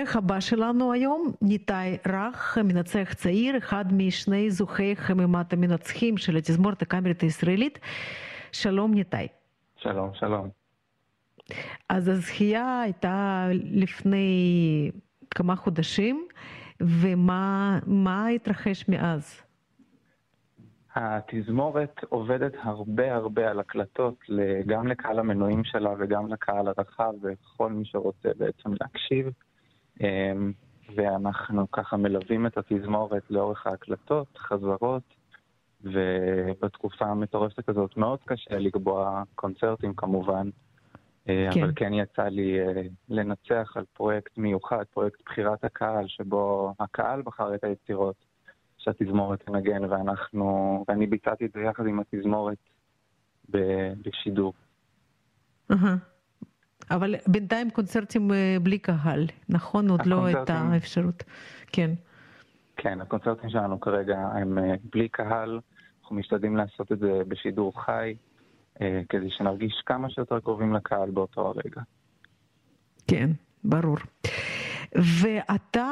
[0.00, 6.82] העורך הבא שלנו היום, ניתאי רך, מנצח צעיר, אחד משני זוכי חמימת המנצחים של התזמורת
[6.82, 7.78] הקאמרית הישראלית.
[8.52, 9.28] שלום ניתאי.
[9.76, 10.48] שלום, שלום.
[11.88, 14.90] אז הזכייה הייתה לפני
[15.30, 16.26] כמה חודשים,
[16.80, 19.42] ומה התרחש מאז?
[20.94, 24.18] התזמורת עובדת הרבה הרבה על הקלטות,
[24.66, 29.26] גם לקהל המנויים שלה וגם לקהל הרחב וכל מי שרוצה בעצם להקשיב.
[30.00, 30.52] אמ,
[30.96, 35.02] ואנחנו ככה מלווים את התזמורת לאורך ההקלטות, חזרות,
[35.82, 40.48] ובתקופה המטורפת הזאת מאוד קשה לקבוע קונצרטים כמובן,
[41.28, 41.62] אה, כן.
[41.62, 47.54] אבל כן יצא לי אה, לנצח על פרויקט מיוחד, פרויקט בחירת הקהל, שבו הקהל בחר
[47.54, 48.16] את היצירות
[48.78, 52.58] שהתזמורת תנגן, ואנחנו, ואני ביצעתי את זה יחד עם התזמורת
[54.02, 54.52] בשידור.
[55.72, 55.74] Uh-huh.
[56.90, 59.90] אבל בינתיים קונצרטים אה, בלי קהל, נכון?
[59.90, 61.24] עוד לא הייתה האפשרות.
[61.66, 61.90] כן.
[62.76, 65.60] כן, הקונצרטים שלנו כרגע הם אה, בלי קהל,
[66.02, 68.14] אנחנו משתדלים לעשות את זה בשידור חי,
[68.80, 71.80] אה, כדי שנרגיש כמה שיותר קרובים לקהל באותו הרגע.
[73.06, 73.30] כן,
[73.64, 73.96] ברור.
[74.94, 75.86] ואתה,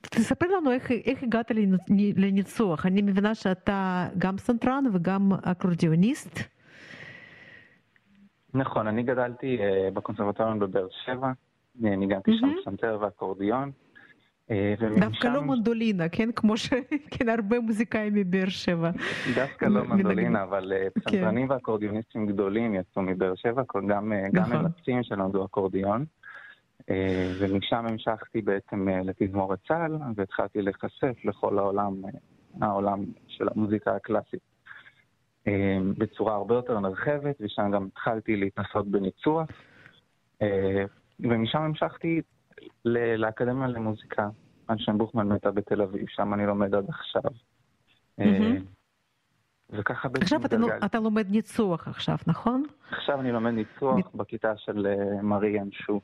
[0.00, 1.50] תספר לנו איך, איך הגעת
[2.16, 2.86] לניצוח.
[2.86, 6.40] אני מבינה שאתה גם פסנתרן וגם אקורדיוניסט.
[8.54, 11.32] נכון, אני גדלתי uh, בקונסרבטוריון בבאר שבע,
[11.84, 13.70] אה, ניגנתי שם פסנתר ואקורדיון.
[14.50, 16.32] אה, דווקא לא מנדולינה, כן?
[16.32, 18.90] כמו שכן הרבה מוזיקאים מבאר שבע.
[19.34, 21.54] דווקא לא מנדולינה, אבל פסנתרנים כן.
[21.54, 24.52] ואקורדיוניסטים גדולים יצאו מבאר שבע, גם נכון.
[24.52, 26.04] מרצים שלמדו אקורדיון.
[27.38, 31.94] ומשם המשכתי בעצם לתזמורת צה"ל, והתחלתי להיחשף לכל העולם,
[32.60, 34.49] העולם של המוזיקה הקלאסית.
[35.46, 39.48] אמ, בצורה הרבה יותר נרחבת, ושם גם התחלתי להתנסות בניצוח,
[40.42, 40.84] אה,
[41.20, 42.20] ומשם המשכתי
[42.84, 44.28] לאקדמיה למוזיקה,
[44.68, 47.22] על שם בוכמן מתה בתל אביב, שם אני לומד עד עכשיו.
[48.20, 48.56] אה,
[49.70, 50.22] וככה בעצם...
[50.22, 52.64] עכשיו אתה, אתה לומד ניצוח עכשיו, נכון?
[52.90, 54.14] עכשיו אני לומד ניצוח.
[54.14, 56.00] בכיתה של uh, מרי ינשו.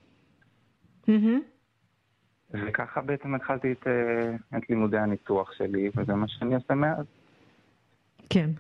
[2.51, 3.87] וככה בעצם התחלתי את,
[4.57, 7.07] את לימודי הניתוח שלי, וזה מה שאני עושה מאז.
[8.31, 8.51] כן.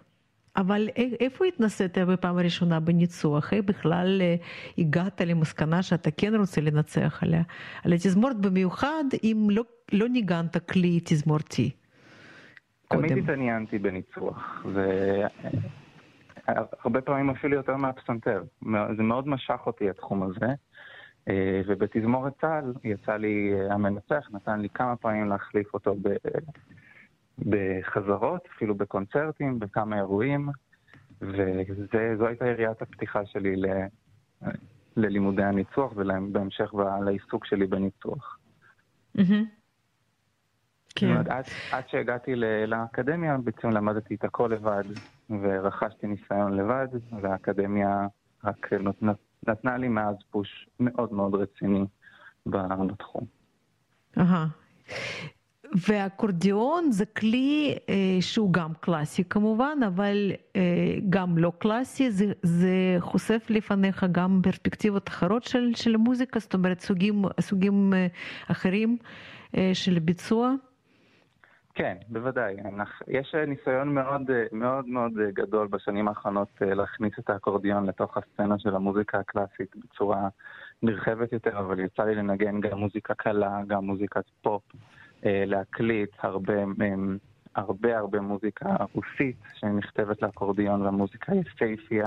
[0.56, 0.88] אבל
[1.20, 3.52] איפה התנסית בפעם הראשונה בניצוח?
[3.52, 4.34] איך בכלל אה,
[4.78, 7.42] הגעת למסקנה שאתה כן רוצה לנצח עליה?
[7.84, 11.70] על התזמורת במיוחד אם לא, לא ניגנת כלי תזמורתי.
[12.88, 14.66] תמיד התעניינתי בניצוח,
[16.46, 18.42] והרבה פעמים אפילו יותר מהפסנתר.
[18.96, 20.46] זה מאוד משך אותי התחום הזה.
[21.28, 25.94] אה, ובתזמורת צה"ל יצא לי, אה, המנצח נתן לי כמה פעמים להחליף אותו
[27.38, 30.48] בחזרות, אפילו בקונצרטים, בכמה אירועים,
[31.20, 33.66] וזו הייתה יריית הפתיחה שלי ל,
[34.96, 38.38] ללימודי הניצוח ובהמשך לעיסוק שלי בניצוח.
[40.94, 41.16] כן.
[41.16, 41.28] עד,
[41.72, 42.34] עד שהגעתי
[42.66, 44.84] לאקדמיה, בעצם למדתי את הכל לבד,
[45.30, 46.88] ורכשתי ניסיון לבד,
[47.22, 48.06] והאקדמיה
[48.44, 49.18] רק נת,
[49.48, 51.84] נתנה לי מאז פוש מאוד מאוד רציני
[52.46, 53.24] בתחום.
[54.18, 54.46] אהה.
[55.76, 60.62] ואקורדיאון זה כלי אה, שהוא גם קלאסי כמובן, אבל אה,
[61.08, 66.80] גם לא קלאסי, זה, זה חושף לפניך גם פרספקטיבות אחרות של, של מוזיקה, זאת אומרת
[66.80, 68.06] סוגים, סוגים אה,
[68.50, 68.96] אחרים
[69.72, 70.54] של ביצוע.
[71.74, 72.56] כן, בוודאי.
[73.08, 79.18] יש ניסיון מאוד מאוד מאוד גדול בשנים האחרונות להכניס את האקורדיון לתוך הסצנה של המוזיקה
[79.18, 80.28] הקלאסית בצורה
[80.82, 84.62] נרחבת יותר, אבל יצא לי לנגן גם מוזיקה קלה, גם מוזיקת פופ.
[85.26, 86.52] אה, להקליט הרבה,
[87.54, 92.06] הרבה הרבה מוזיקה רוסית שנכתבת לאקורדיון והמוזיקה יפייפייה.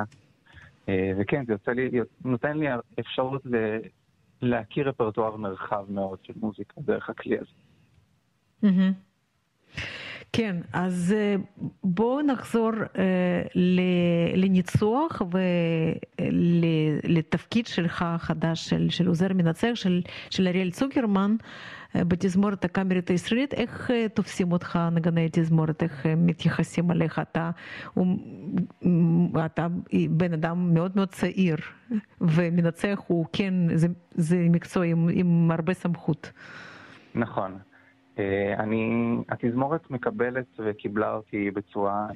[0.90, 1.90] אה, וכן, זה יוצא לי,
[2.26, 2.68] נותן לי
[3.00, 3.42] אפשרות
[4.42, 7.52] להכיר רפרטואר מרחב מאוד של מוזיקה דרך הכלי הזה.
[10.34, 11.16] כן, אז
[11.84, 12.72] בואו נחזור
[14.36, 15.22] לניצוח
[16.22, 21.36] ולתפקיד שלך החדש, של, של עוזר מנצח, של, של אריאל צוקרמן
[21.96, 23.54] בתזמורת הקאמרית הישראלית.
[23.54, 27.20] איך תופסים אותך נגני תזמורת, איך מתייחסים אליך?
[27.20, 27.52] אתה,
[29.46, 29.68] אתה
[30.10, 31.58] בן אדם מאוד מאוד צעיר,
[32.22, 36.32] ומנצח הוא כן, זה, זה מקצוע עם, עם הרבה סמכות.
[37.16, 37.58] נכון.
[38.58, 42.08] אני, התזמורת מקבלת וקיבלה אותי בצורה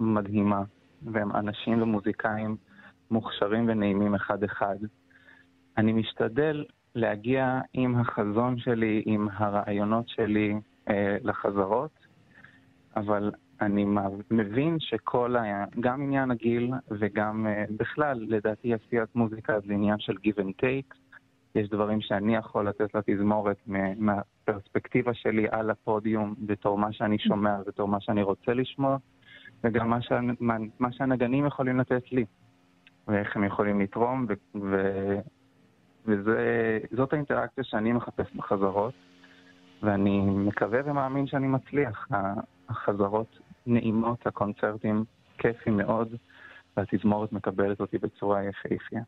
[0.00, 0.62] מדהימה,
[1.02, 2.56] והם אנשים ומוזיקאים
[3.10, 4.76] מוכשרים ונעימים אחד-אחד.
[5.76, 6.64] אני משתדל
[6.94, 10.54] להגיע עם החזון שלי, עם הרעיונות שלי
[10.88, 11.90] אה, לחזרות,
[12.96, 13.30] אבל
[13.60, 13.86] אני
[14.30, 15.64] מבין שכל, ה...
[15.80, 20.96] גם עניין הגיל וגם אה, בכלל, לדעתי עשיית מוזיקה זה עניין של give and take.
[21.54, 23.56] יש דברים שאני יכול לתת לתזמורת
[23.96, 28.96] מהפרספקטיבה שלי על הפודיום, בתור מה שאני שומע, בתור מה שאני רוצה לשמוע,
[29.64, 30.20] וגם מה, שה,
[30.80, 32.24] מה, שהנגנים יכולים לתת לי,
[33.08, 34.26] ואיך הם יכולים לתרום,
[34.62, 34.76] ו,
[36.24, 38.94] וזאת האינטראקציה שאני מחפש בחזרות,
[39.82, 42.08] ואני מקווה ומאמין שאני מצליח.
[42.68, 45.04] החזרות נעימות, הקונצרטים
[45.38, 46.14] כיפים מאוד,
[46.76, 49.02] והתזמורת מקבלת אותי בצורה יפהפייה.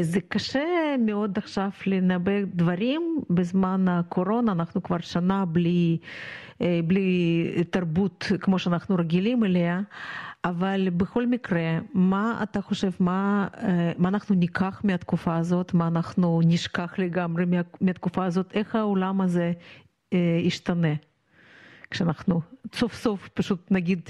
[0.00, 5.98] זה קשה מאוד עכשיו לנבא דברים בזמן הקורונה, אנחנו כבר שנה בלי,
[6.60, 9.80] בלי תרבות כמו שאנחנו רגילים אליה,
[10.50, 13.48] אבל בכל מקרה, מה אתה חושב, מה,
[13.98, 17.44] מה אנחנו ניקח מהתקופה הזאת, מה אנחנו נשכח לגמרי
[17.80, 19.52] מהתקופה הזאת, איך העולם הזה
[20.42, 20.94] ישתנה
[21.90, 22.40] כשאנחנו
[22.74, 24.00] סוף סוף פשוט נגיד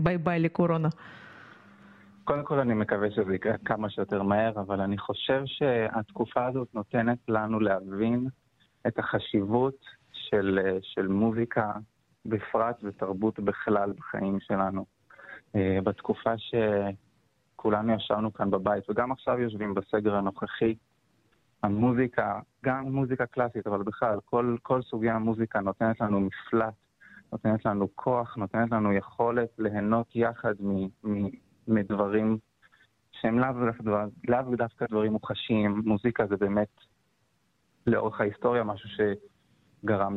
[0.00, 0.88] ביי ביי לקורונה.
[2.24, 7.18] קודם כל אני מקווה שזה יקרה כמה שיותר מהר, אבל אני חושב שהתקופה הזאת נותנת
[7.28, 8.28] לנו להבין
[8.86, 11.72] את החשיבות של, של מוזיקה
[12.26, 15.01] בפרט ותרבות בכלל בחיים שלנו.
[15.56, 20.74] אה, בתקופה שכולנו ישבנו כאן בבית, וגם עכשיו יושבים בסגר הנוכחי,
[21.62, 26.74] המוזיקה, גם מוזיקה קלאסית, אבל בכלל, כל, כל סוגי המוזיקה נותנת לנו מפלט,
[27.32, 31.28] נותנת לנו כוח, נותנת לנו יכולת ליהנות יחד מ, מ,
[31.68, 32.38] מדברים
[33.12, 35.82] שהם לאו דווקא, לאו דווקא דברים מוחשיים.
[35.84, 36.68] מוזיקה זה באמת
[37.86, 40.16] לאורך ההיסטוריה משהו שגרם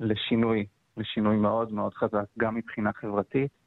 [0.00, 0.66] לשינוי,
[0.96, 3.61] לשינוי מאוד מאוד חזק, גם מבחינה חברתית.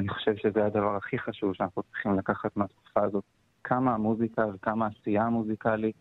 [0.00, 3.24] אני חושב שזה הדבר הכי חשוב שאנחנו צריכים לקחת מהתקופה הזאת.
[3.64, 5.96] כמה המוזיקה וכמה העשייה המוזיקלית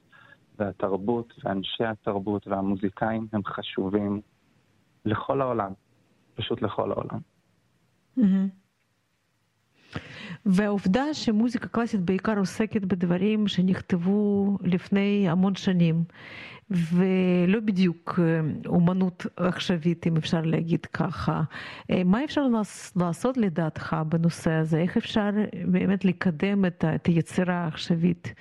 [0.60, 4.22] והתרבות ואנשי התרבות והמוזיקאים הם חשובים
[5.06, 5.72] לכל העולם,
[6.36, 7.20] פשוט לכל העולם.
[8.18, 8.59] Mm-hmm.
[10.46, 16.04] והעובדה שמוזיקה קלאסית בעיקר עוסקת בדברים שנכתבו לפני המון שנים,
[16.72, 18.20] ולא בדיוק
[18.66, 21.42] אומנות עכשווית, אם אפשר להגיד ככה.
[22.06, 22.48] מה אפשר
[22.96, 24.78] לעשות לדעתך בנושא הזה?
[24.78, 25.30] איך אפשר
[25.66, 28.34] באמת לקדם את היצירה העכשווית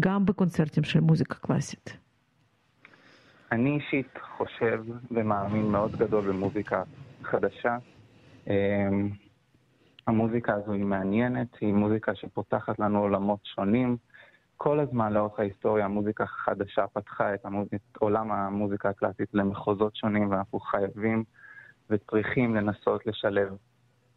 [0.00, 1.96] גם בקונצרטים של מוזיקה קלאסית?
[3.52, 6.82] אני אישית חושב ומאמין מאוד גדול במוזיקה
[7.22, 7.76] חדשה.
[10.06, 13.96] המוזיקה הזו היא מעניינת, היא מוזיקה שפותחת לנו עולמות שונים.
[14.56, 17.68] כל הזמן לאורך ההיסטוריה המוזיקה החדשה פתחה את, המוז...
[17.74, 21.24] את עולם המוזיקה הקלאסית למחוזות שונים, ואנחנו חייבים
[21.90, 23.56] וצריכים לנסות לשלב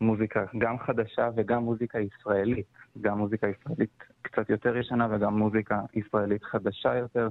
[0.02, 2.66] מוזיקה גם חדשה וגם מוזיקה ישראלית.
[3.02, 7.30] גם מוזיקה ישראלית קצת יותר ישנה וגם מוזיקה ישראלית חדשה יותר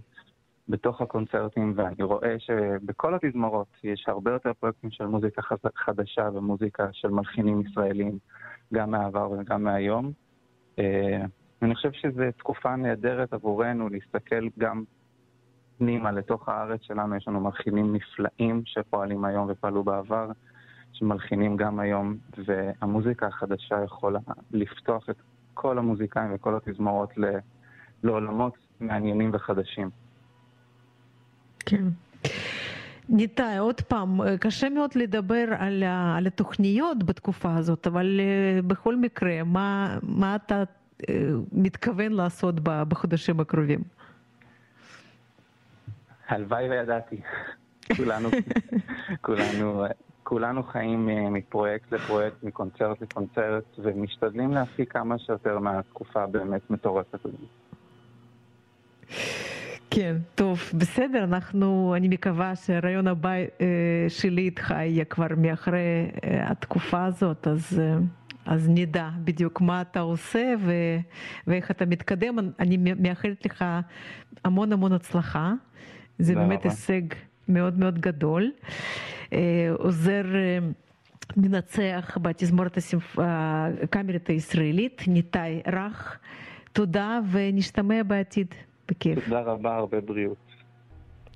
[0.68, 5.42] בתוך הקונצרטים, ואני רואה שבכל התזמורות יש הרבה יותר פרויקטים של מוזיקה
[5.76, 8.18] חדשה ומוזיקה של מלחינים ישראלים.
[8.74, 10.12] גם מהעבר וגם מהיום.
[10.78, 11.24] אה,
[11.62, 14.84] אני חושב שזו תקופה נהדרת עבורנו להסתכל גם
[15.78, 17.16] פנימה לתוך הארץ שלנו.
[17.16, 20.30] יש לנו מלחינים נפלאים שפועלים היום ופעלו בעבר,
[20.92, 22.16] שמלחינים גם היום,
[22.46, 24.18] והמוזיקה החדשה יכולה
[24.50, 25.16] לפתוח את
[25.54, 27.12] כל המוזיקאים וכל התזמורות
[28.02, 29.90] לעולמות מעניינים וחדשים.
[31.68, 31.84] כן.
[33.08, 35.84] ניתאי, עוד פעם, קשה מאוד לדבר על,
[36.16, 38.20] על התוכניות בתקופה הזאת, אבל
[38.66, 40.62] בכל מקרה, מה, מה אתה
[41.52, 43.80] מתכוון לעשות בחודשים הקרובים?
[46.28, 47.20] הלוואי וידעתי.
[47.96, 48.28] כולנו,
[49.26, 49.84] כולנו,
[50.22, 57.40] כולנו חיים מפרויקט לפרויקט, מקונצרט לקונצרט, ומשתדלים להפיק כמה שיותר מהתקופה באמת מטורפת הזאת.
[59.90, 63.66] כן, טוב, בסדר, אנחנו, אני מקווה שהרעיון הבא אה,
[64.08, 65.78] שלי איתך יהיה כבר מאחרי
[66.24, 67.98] אה, התקופה הזאת, אז, אה,
[68.46, 70.72] אז נדע בדיוק מה אתה עושה ו,
[71.46, 72.38] ואיך אתה מתקדם.
[72.58, 73.64] אני מאחלת לך
[74.44, 75.52] המון המון הצלחה.
[76.18, 76.70] זה באמת רבה.
[76.70, 77.02] הישג
[77.48, 78.52] מאוד מאוד גדול.
[79.78, 80.24] עוזר
[81.36, 82.78] מנצח בתזמורת
[83.18, 86.18] הקאמרית הישראלית, ניתאי רך.
[86.72, 88.54] תודה ונשתמע בעתיד
[88.88, 89.24] בכיף.
[89.24, 90.36] תודה רבה, הרבה בריאות.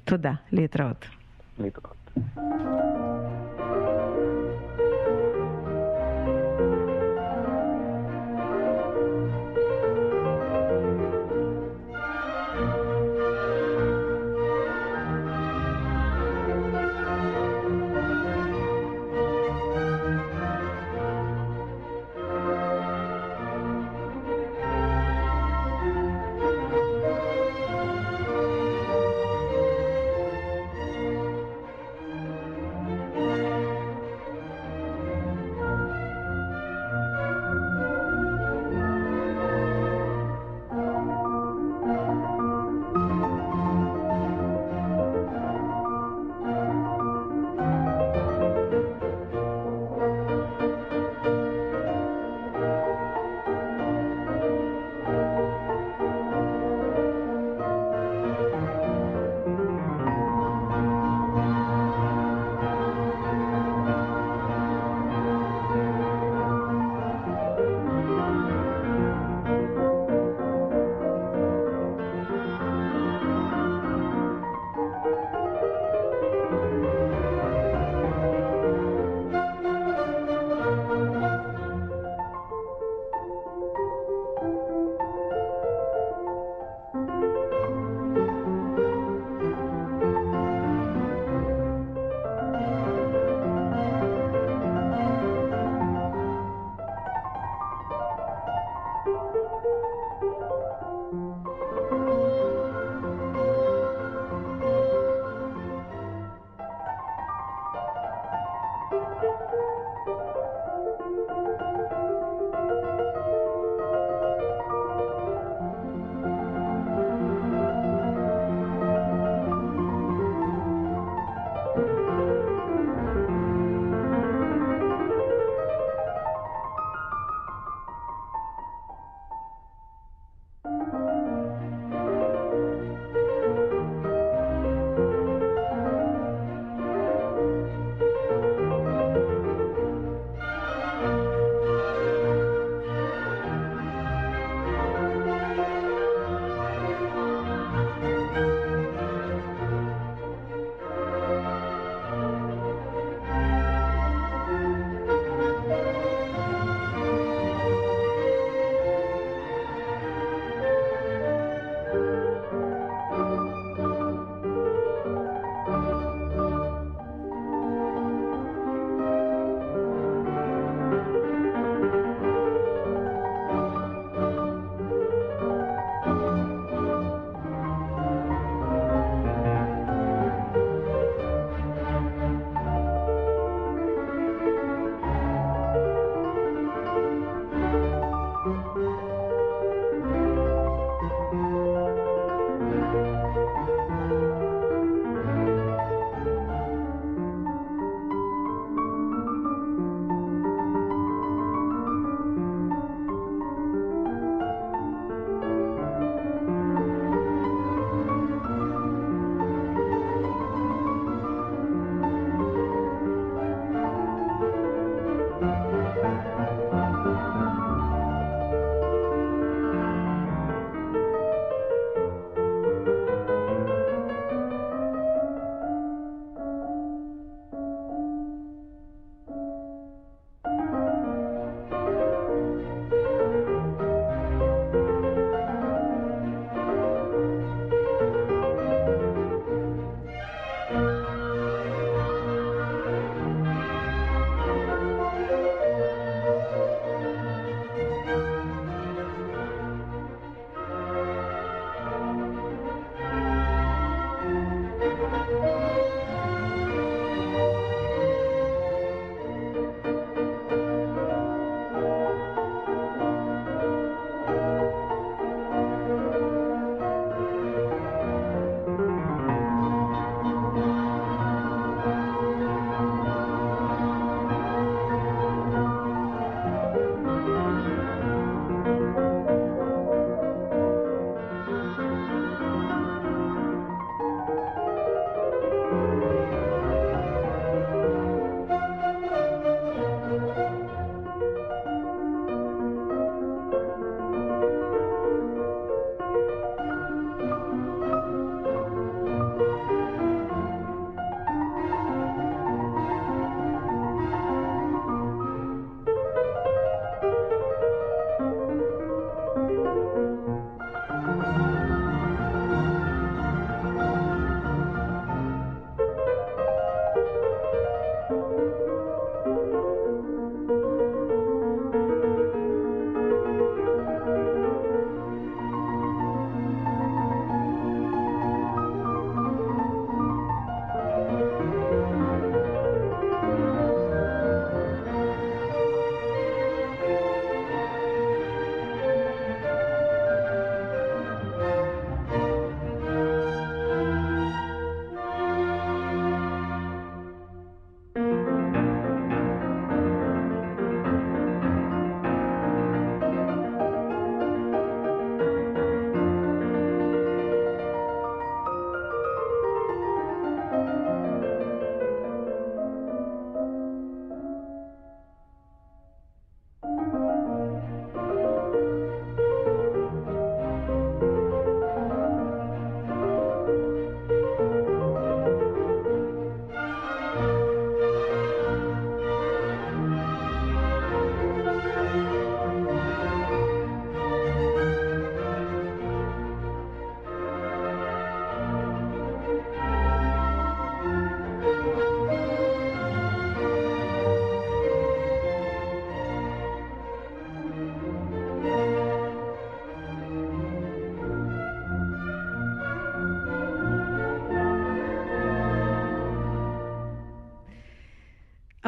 [0.05, 1.07] תודה, להתראות.
[1.59, 2.11] להתראות.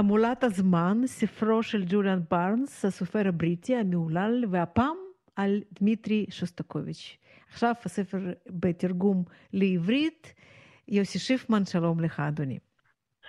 [0.04, 4.96] המולת הזמן, ספרו של ג'וליאן בארנס, הסופר הבריטי המהולל, והפעם
[5.36, 5.50] על
[5.80, 7.18] דמיטרי שוסטקוביץ'.
[7.48, 10.34] עכשיו הספר בתרגום לעברית.
[10.88, 12.58] יוסי שיפמן, שלום לך, אדוני.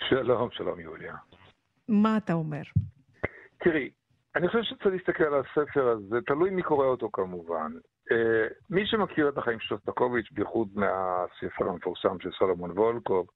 [0.10, 1.16] שלום, שלום, יוליה.
[1.88, 2.62] מה אתה אומר?
[3.64, 3.90] תראי,
[4.36, 7.72] אני חושב שצריך להסתכל על הספר הזה, תלוי מי קורא אותו כמובן.
[8.12, 13.28] אה, מי שמכיר את החיים של שוסטקוביץ', בייחוד מהספר המפורסם של סולומון וולקוב,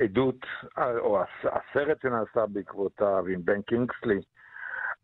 [0.00, 0.46] עדות,
[0.78, 4.20] או הסרט שנעשה בעקבותיו עם בן קינגסלי,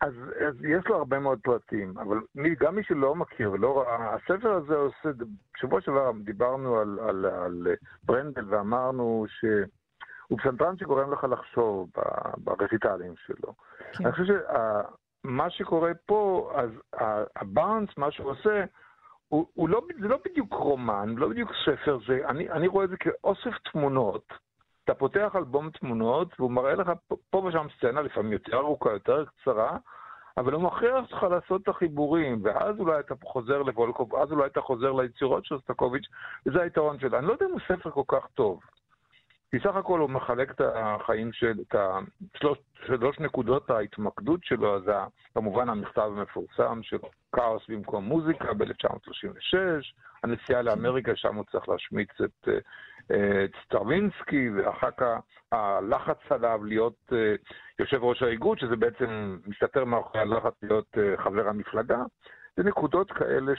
[0.01, 0.13] אז,
[0.49, 4.53] אז יש לו הרבה מאוד פרטים, אבל מי, גם מי שלא מכיר ולא ראה, הספר
[4.53, 5.09] הזה עושה,
[5.55, 7.67] בשבוע שעבר דיברנו על, על, על
[8.03, 11.91] ברנדל ואמרנו שהוא פסנתרן שגורם לך לחשוב
[12.37, 13.55] ברציטלים שלו.
[13.93, 14.05] כן.
[14.05, 14.25] אני חושב
[15.25, 16.71] שמה שקורה פה, אז
[17.37, 18.65] הבארנס, מה שהוא עושה,
[19.29, 22.91] הוא, הוא לא, זה לא בדיוק רומן, לא בדיוק ספר, זה, אני, אני רואה את
[22.91, 24.48] זה כאוסף תמונות.
[24.89, 26.93] אתה פותח אלבום תמונות, והוא מראה לך
[27.31, 29.77] פה ושם סצנה, לפעמים יותר ארוכה, יותר קצרה,
[30.37, 34.61] אבל הוא מכריח אותך לעשות את החיבורים, ואז אולי אתה חוזר לוולקוב, אז אולי אתה
[34.61, 36.07] חוזר ליצירות של סטקוביץ',
[36.47, 37.19] וזה היתרון שלו.
[37.19, 38.61] אני לא יודע אם הוא ספר כל כך טוב.
[39.51, 44.83] כי סך הכל הוא מחלק את החיים של, את השלוש, שלוש נקודות ההתמקדות שלו, אז
[45.35, 46.97] כמובן המכתב המפורסם של
[47.33, 49.57] כאוס במקום מוזיקה ב-1936,
[50.23, 52.59] הנסיעה לאמריקה, שם הוא צריך להשמיץ את, אה,
[53.65, 55.19] סטרווינסקי, ואחר כך
[55.53, 57.35] הלחץ עליו להיות אה,
[57.79, 62.03] יושב ראש האיגוד, שזה בעצם מסתתר מאחורי הלחץ להיות אה, חבר המפלגה.
[62.57, 63.53] זה נקודות כאלה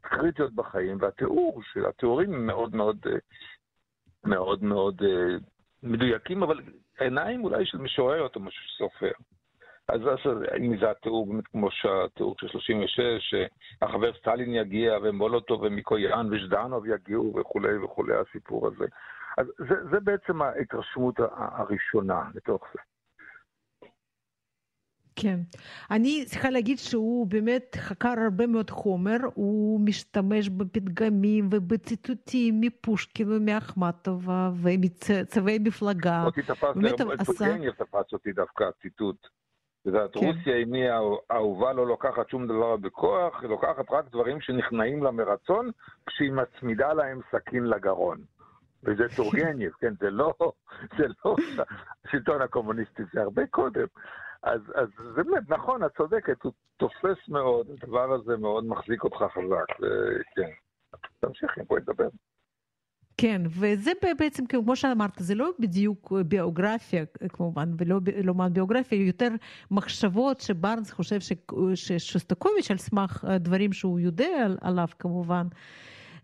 [0.00, 2.96] קריטיות בחיים, והתיאור של התיאורים הם מאוד מאוד
[4.24, 5.42] מאוד מאוד uh,
[5.82, 6.60] מדויקים, אבל
[6.98, 9.12] עיניים אולי של משורר או משהו סופר.
[9.88, 10.00] אז
[10.60, 17.34] אם זה התיאור, באמת כמו שהתיאור של 36, שהחבר סטלין יגיע, ומולוטוב ומיקויאן וז'דנוב יגיעו
[17.40, 18.84] וכולי וכולי, הסיפור הזה.
[19.38, 22.80] אז זה, זה בעצם ההתרשמות הראשונה לתוך זה.
[25.16, 25.40] כן.
[25.90, 34.50] אני צריכה להגיד שהוא באמת חקר הרבה מאוד חומר, הוא משתמש בפתגמים ובציטוטים מפושקין ומאחמטובה
[34.62, 36.24] ומצווי מפלגה.
[36.24, 36.60] אותי תפס,
[37.38, 39.26] טורגניאב תפס אותי דווקא ציטוט.
[39.84, 40.26] את יודעת, כן.
[40.26, 40.88] רוסיה, אמי
[41.30, 45.70] האהובה לא לוקחת שום דבר בכוח, היא לוקחת רק דברים שנכנעים לה מרצון,
[46.06, 48.18] כשהיא מצמידה להם סכין לגרון.
[48.82, 50.34] וזה טורגניאב, כן, זה לא,
[50.98, 51.36] זה לא
[52.04, 53.86] השלטון הקומוניסטי, זה הרבה קודם.
[54.42, 59.24] אז, אז זה באמת, נכון, את צודקת, הוא תופס מאוד, הדבר הזה מאוד מחזיק אותך
[59.34, 60.50] חזק, וכן.
[61.20, 62.08] תמשיכי, בואי נדבר.
[63.24, 69.28] כן, וזה בעצם, כמו שאמרת, זה לא בדיוק ביוגרפיה כמובן, ולא לא ביוגרפיה, יותר
[69.70, 71.18] מחשבות שבארנס חושב
[71.74, 75.46] ששוסטקוביץ', על סמך דברים שהוא יודע עליו כמובן,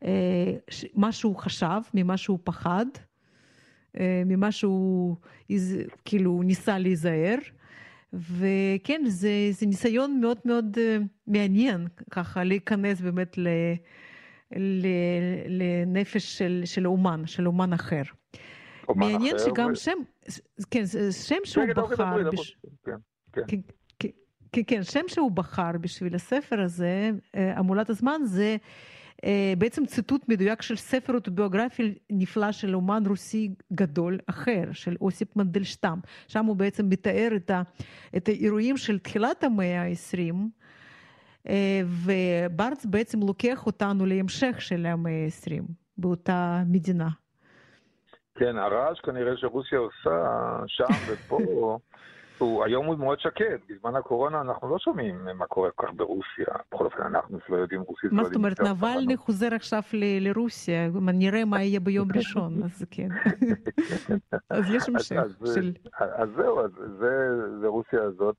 [0.05, 0.11] אה,
[0.94, 2.86] מה שהוא חשב, ממה שהוא פחד,
[4.01, 5.16] אה, ממה שהוא
[6.05, 7.36] כאילו ניסה להיזהר.
[8.12, 13.48] וכן, זה, זה ניסיון מאוד מאוד אה, מעניין, ככה להיכנס באמת ל,
[15.46, 18.03] לנפש של, של אומן, של אומן אחר.
[18.88, 19.76] אומן מעניין אחר שגם ו...
[19.76, 19.98] שם,
[20.70, 22.57] כן, שם שהוא בחר, בש...
[22.84, 22.92] כן,
[23.32, 23.42] כן.
[23.98, 24.09] כן,
[24.53, 28.57] כן, כן, שם שהוא בחר בשביל הספר הזה, המולת הזמן, זה
[29.24, 35.36] אה, בעצם ציטוט מדויק של ספר אוטוביוגרפי נפלא של אומן רוסי גדול אחר, של אוסיפ
[35.36, 35.98] מנדלשטם.
[36.28, 37.62] שם הוא בעצם מתאר את, ה,
[38.16, 40.34] את האירועים של תחילת המאה ה-20,
[41.84, 45.62] וברץ בעצם לוקח אותנו להמשך של המאה ה-20
[45.99, 47.09] באותה מדינה.
[48.34, 50.26] כן, הרעש כנראה שרוסיה עושה
[50.66, 51.38] שם ופה
[52.38, 56.55] הוא, היום הוא מאוד שקט, בזמן הקורונה אנחנו לא שומעים מה קורה כל כך ברוסיה,
[56.72, 58.12] בכל אופן אנחנו שלא יודעים רוסית.
[58.12, 59.82] מה זאת אומרת, נבלני חוזר עכשיו
[60.20, 63.09] לרוסיה, נראה מה יהיה ביום ראשון, אז כן.
[64.51, 65.22] אז יש המשך
[65.55, 65.72] של...
[65.99, 66.61] אז זהו,
[67.61, 68.36] זה רוסיה הזאת.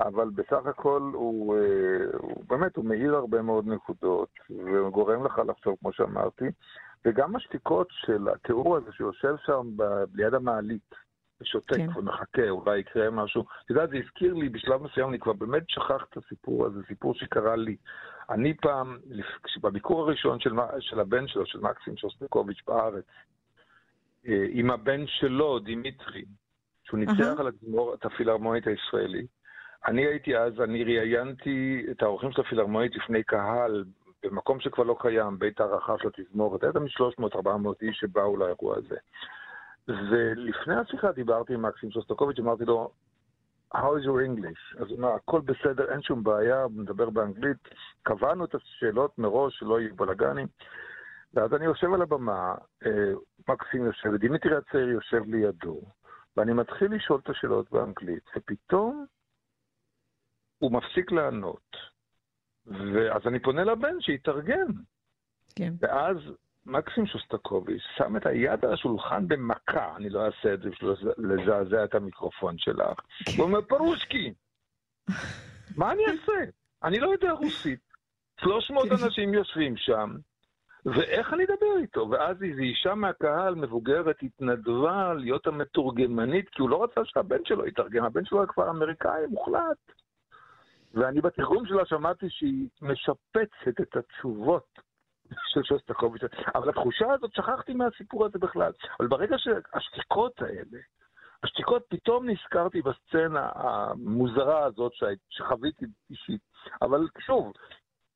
[0.00, 5.76] אבל בסך הכל הוא, אה, הוא באמת, הוא מאיר הרבה מאוד נקודות, וגורם לך לחשוב,
[5.80, 6.44] כמו שאמרתי,
[7.04, 9.70] וגם השתיקות של התיאור הזה שיושב שם
[10.14, 10.94] ליד המעלית,
[11.40, 11.98] ושותק כן.
[11.98, 13.44] ומחכה, אולי יקרה משהו.
[13.64, 17.14] את יודעת, זה הזכיר לי, בשלב מסוים אני כבר באמת שכח את הסיפור הזה, סיפור
[17.14, 17.76] שקרה לי.
[18.30, 18.98] אני פעם,
[19.60, 23.04] בביקור הראשון של, של הבן שלו, של מקסים שוסטקוביץ' בארץ,
[24.26, 26.24] אה, עם הבן שלו, דימיטרי,
[26.84, 27.40] שהוא ניצח uh-huh.
[27.40, 29.33] על התזמור, את הפילהרמונית הישראלית.
[29.86, 33.84] אני הייתי אז, אני ראיינתי את האורחים של הפילהרמונית לפני קהל,
[34.22, 36.62] במקום שכבר לא קיים, בית הערכה של התזמורת.
[36.62, 36.90] היה תמיד
[37.34, 37.48] 300-400
[37.82, 38.96] איש שבאו לאירוע הזה.
[39.88, 42.90] ולפני השיחה דיברתי עם מקסים שוסטקוביץ', אמרתי לו,
[43.74, 44.82] How is your English?
[44.82, 47.56] אז הוא אומר, הכל בסדר, אין שום בעיה, הוא מדבר באנגלית.
[48.02, 50.46] קבענו את השאלות מראש, שלא יהיו בלאגנים.
[51.34, 52.54] ואז אני יושב על הבמה,
[52.86, 53.12] אה,
[53.48, 55.80] מקסים יושב, ודימיטרי הצעיר יושב לידו,
[56.36, 59.06] ואני מתחיל לשאול את השאלות באנגלית, ופתאום
[60.58, 61.76] הוא מפסיק לענות.
[62.66, 64.66] ואז אני פונה לבן שיתרגם.
[65.56, 65.72] כן.
[65.80, 66.16] ואז
[66.66, 71.84] מקסים שוסטקוביץ' שם את היד על השולחן במכה, אני לא אעשה את זה בשביל לזעזע
[71.84, 73.00] את המיקרופון שלך.
[73.36, 74.34] הוא אומר, פרושקי,
[75.76, 76.50] מה אני אעשה?
[76.84, 77.80] אני לא יודע רוסית.
[78.40, 80.16] 300 אנשים יושבים שם,
[80.86, 82.10] ואיך אני אדבר איתו?
[82.10, 88.04] ואז איזו אישה מהקהל, מבוגרת, התנדבה להיות המתורגמנית, כי הוא לא רצה שהבן שלו יתרגם,
[88.04, 89.78] הבן שלו היה כבר אמריקאי מוחלט.
[90.94, 94.66] ואני בתרגום שלה שמעתי שהיא משפצת את התשובות
[95.48, 96.22] של שוסטקוביץ',
[96.54, 98.72] אבל התחושה הזאת, שכחתי מהסיפור הזה בכלל.
[99.00, 100.78] אבל ברגע שהשתיקות האלה,
[101.42, 104.92] השתיקות, פתאום נזכרתי בסצנה המוזרה הזאת
[105.30, 106.40] שחוויתי אישית.
[106.82, 107.52] אבל שוב,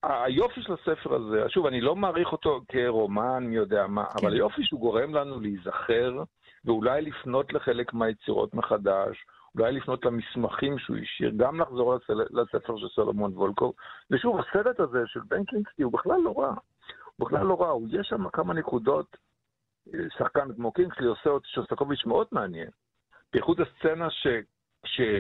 [0.03, 4.26] היופי של הספר הזה, שוב, אני לא מעריך אותו כרומן, מי יודע מה, כן.
[4.26, 6.22] אבל היופי שהוא גורם לנו להיזכר,
[6.64, 9.24] ואולי לפנות לחלק מהיצירות מחדש,
[9.55, 11.94] אולי לפנות למסמכים שהוא השאיר, גם לחזור
[12.30, 13.74] לספר של סולומון וולקוב.
[14.11, 16.55] ושוב, הסרט הזה של בן קינגסטי הוא בכלל לא רע.
[17.16, 19.16] הוא בכלל לא רע, יש שם כמה נקודות,
[20.18, 22.70] שחקן כמו קינגסטי עושה אותי שוסטקוביץ' מאוד מעניין.
[23.32, 24.26] בייחוד הסצנה ש...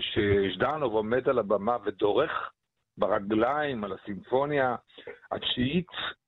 [0.00, 2.52] שז'דנוב עומד על הבמה ודורך
[2.98, 4.76] ברגליים על הסימפוניה
[5.32, 5.86] התשיעית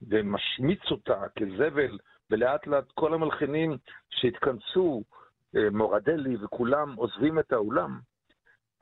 [0.09, 1.99] ומשמיץ אותה כזבל,
[2.31, 3.79] ולאט לאט כל המלחינים
[4.11, 5.20] שהתכנסו, אה,
[5.73, 8.01] מוראדלי וכולם עוזבים את האולם.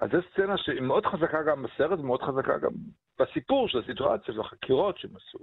[0.01, 2.71] אז זו סצנה שהיא מאוד חזקה גם בסרט ומאוד חזקה גם
[3.19, 5.39] בסיפור של הסיטואציה, של החקירות שהם עשו.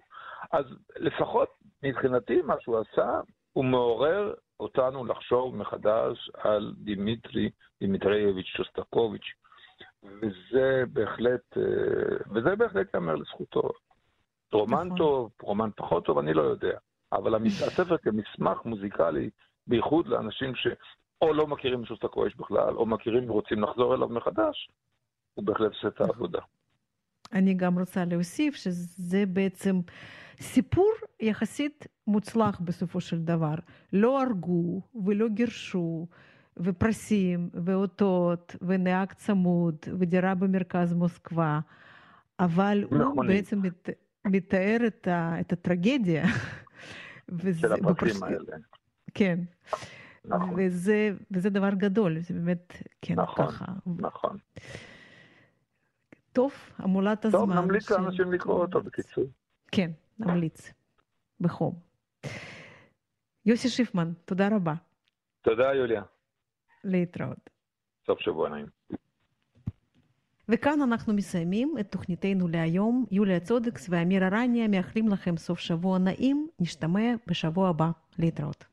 [0.52, 0.66] אז
[0.96, 1.50] לפחות
[1.84, 3.20] מבחינתי מה שהוא עשה,
[3.54, 7.50] הוא מעורר אותנו לחשוב מחדש על דימיטרי
[7.80, 9.34] דימיטרייביץ' שוסטקוביץ',
[10.04, 13.70] וזה בהחלט, אה, וזה בהחלט ייאמר לזכותו.
[14.52, 14.98] רומן נכון.
[14.98, 16.78] טוב, רומן פחות טוב, אני לא יודע.
[17.12, 19.30] אבל הספר כמסמך מוזיקלי,
[19.68, 20.56] בייחוד לאנשים
[21.20, 24.70] שאו לא מכירים את שוסטקוביץ' בכלל, או מכירים ורוצים לחזור אליו מחדש,
[25.34, 26.40] הוא בהחלט עושה את העבודה.
[27.34, 29.80] אני גם רוצה להוסיף שזה בעצם
[30.42, 33.56] סיפור יחסית מוצלח בסופו של דבר.
[33.94, 36.08] לא הרגו ולא גירשו,
[36.58, 41.60] ופרסים, ואותות, ונהג צמוד, ודירה במרכז מוסקבה,
[42.40, 43.90] אבל הוא בעצם מת,
[44.26, 46.26] מתאר את, ה, את הטרגדיה.
[47.30, 48.22] וזה, של הפרקים בפרש...
[48.22, 48.58] האלה.
[49.14, 49.40] כן.
[50.28, 50.54] נכון.
[50.58, 53.66] וזה, וזה דבר גדול, זה באמת, כן, נכון, ככה.
[54.00, 54.38] נכון.
[56.32, 57.40] טוב, המולת הזמן.
[57.40, 59.24] טוב, נמליץ לאנשים לקרוא אותו בקיצור.
[59.72, 60.74] כן, נמליץ.
[61.40, 61.80] בחום.
[63.46, 64.74] יוסי שיפמן, תודה רבה.
[65.42, 66.02] תודה, יוליה.
[66.84, 67.50] להתראות.
[68.08, 68.66] סוף שבוע נעים.
[70.50, 73.06] וכאן אנחנו מסיימים את תוכניתנו להיום.
[73.12, 76.48] יוליה צודקס ואמיר ארניה מאחלים לכם סוף שבוע נעים.
[76.60, 77.92] נשתמע בשבוע הבא.
[78.20, 78.66] להתראות.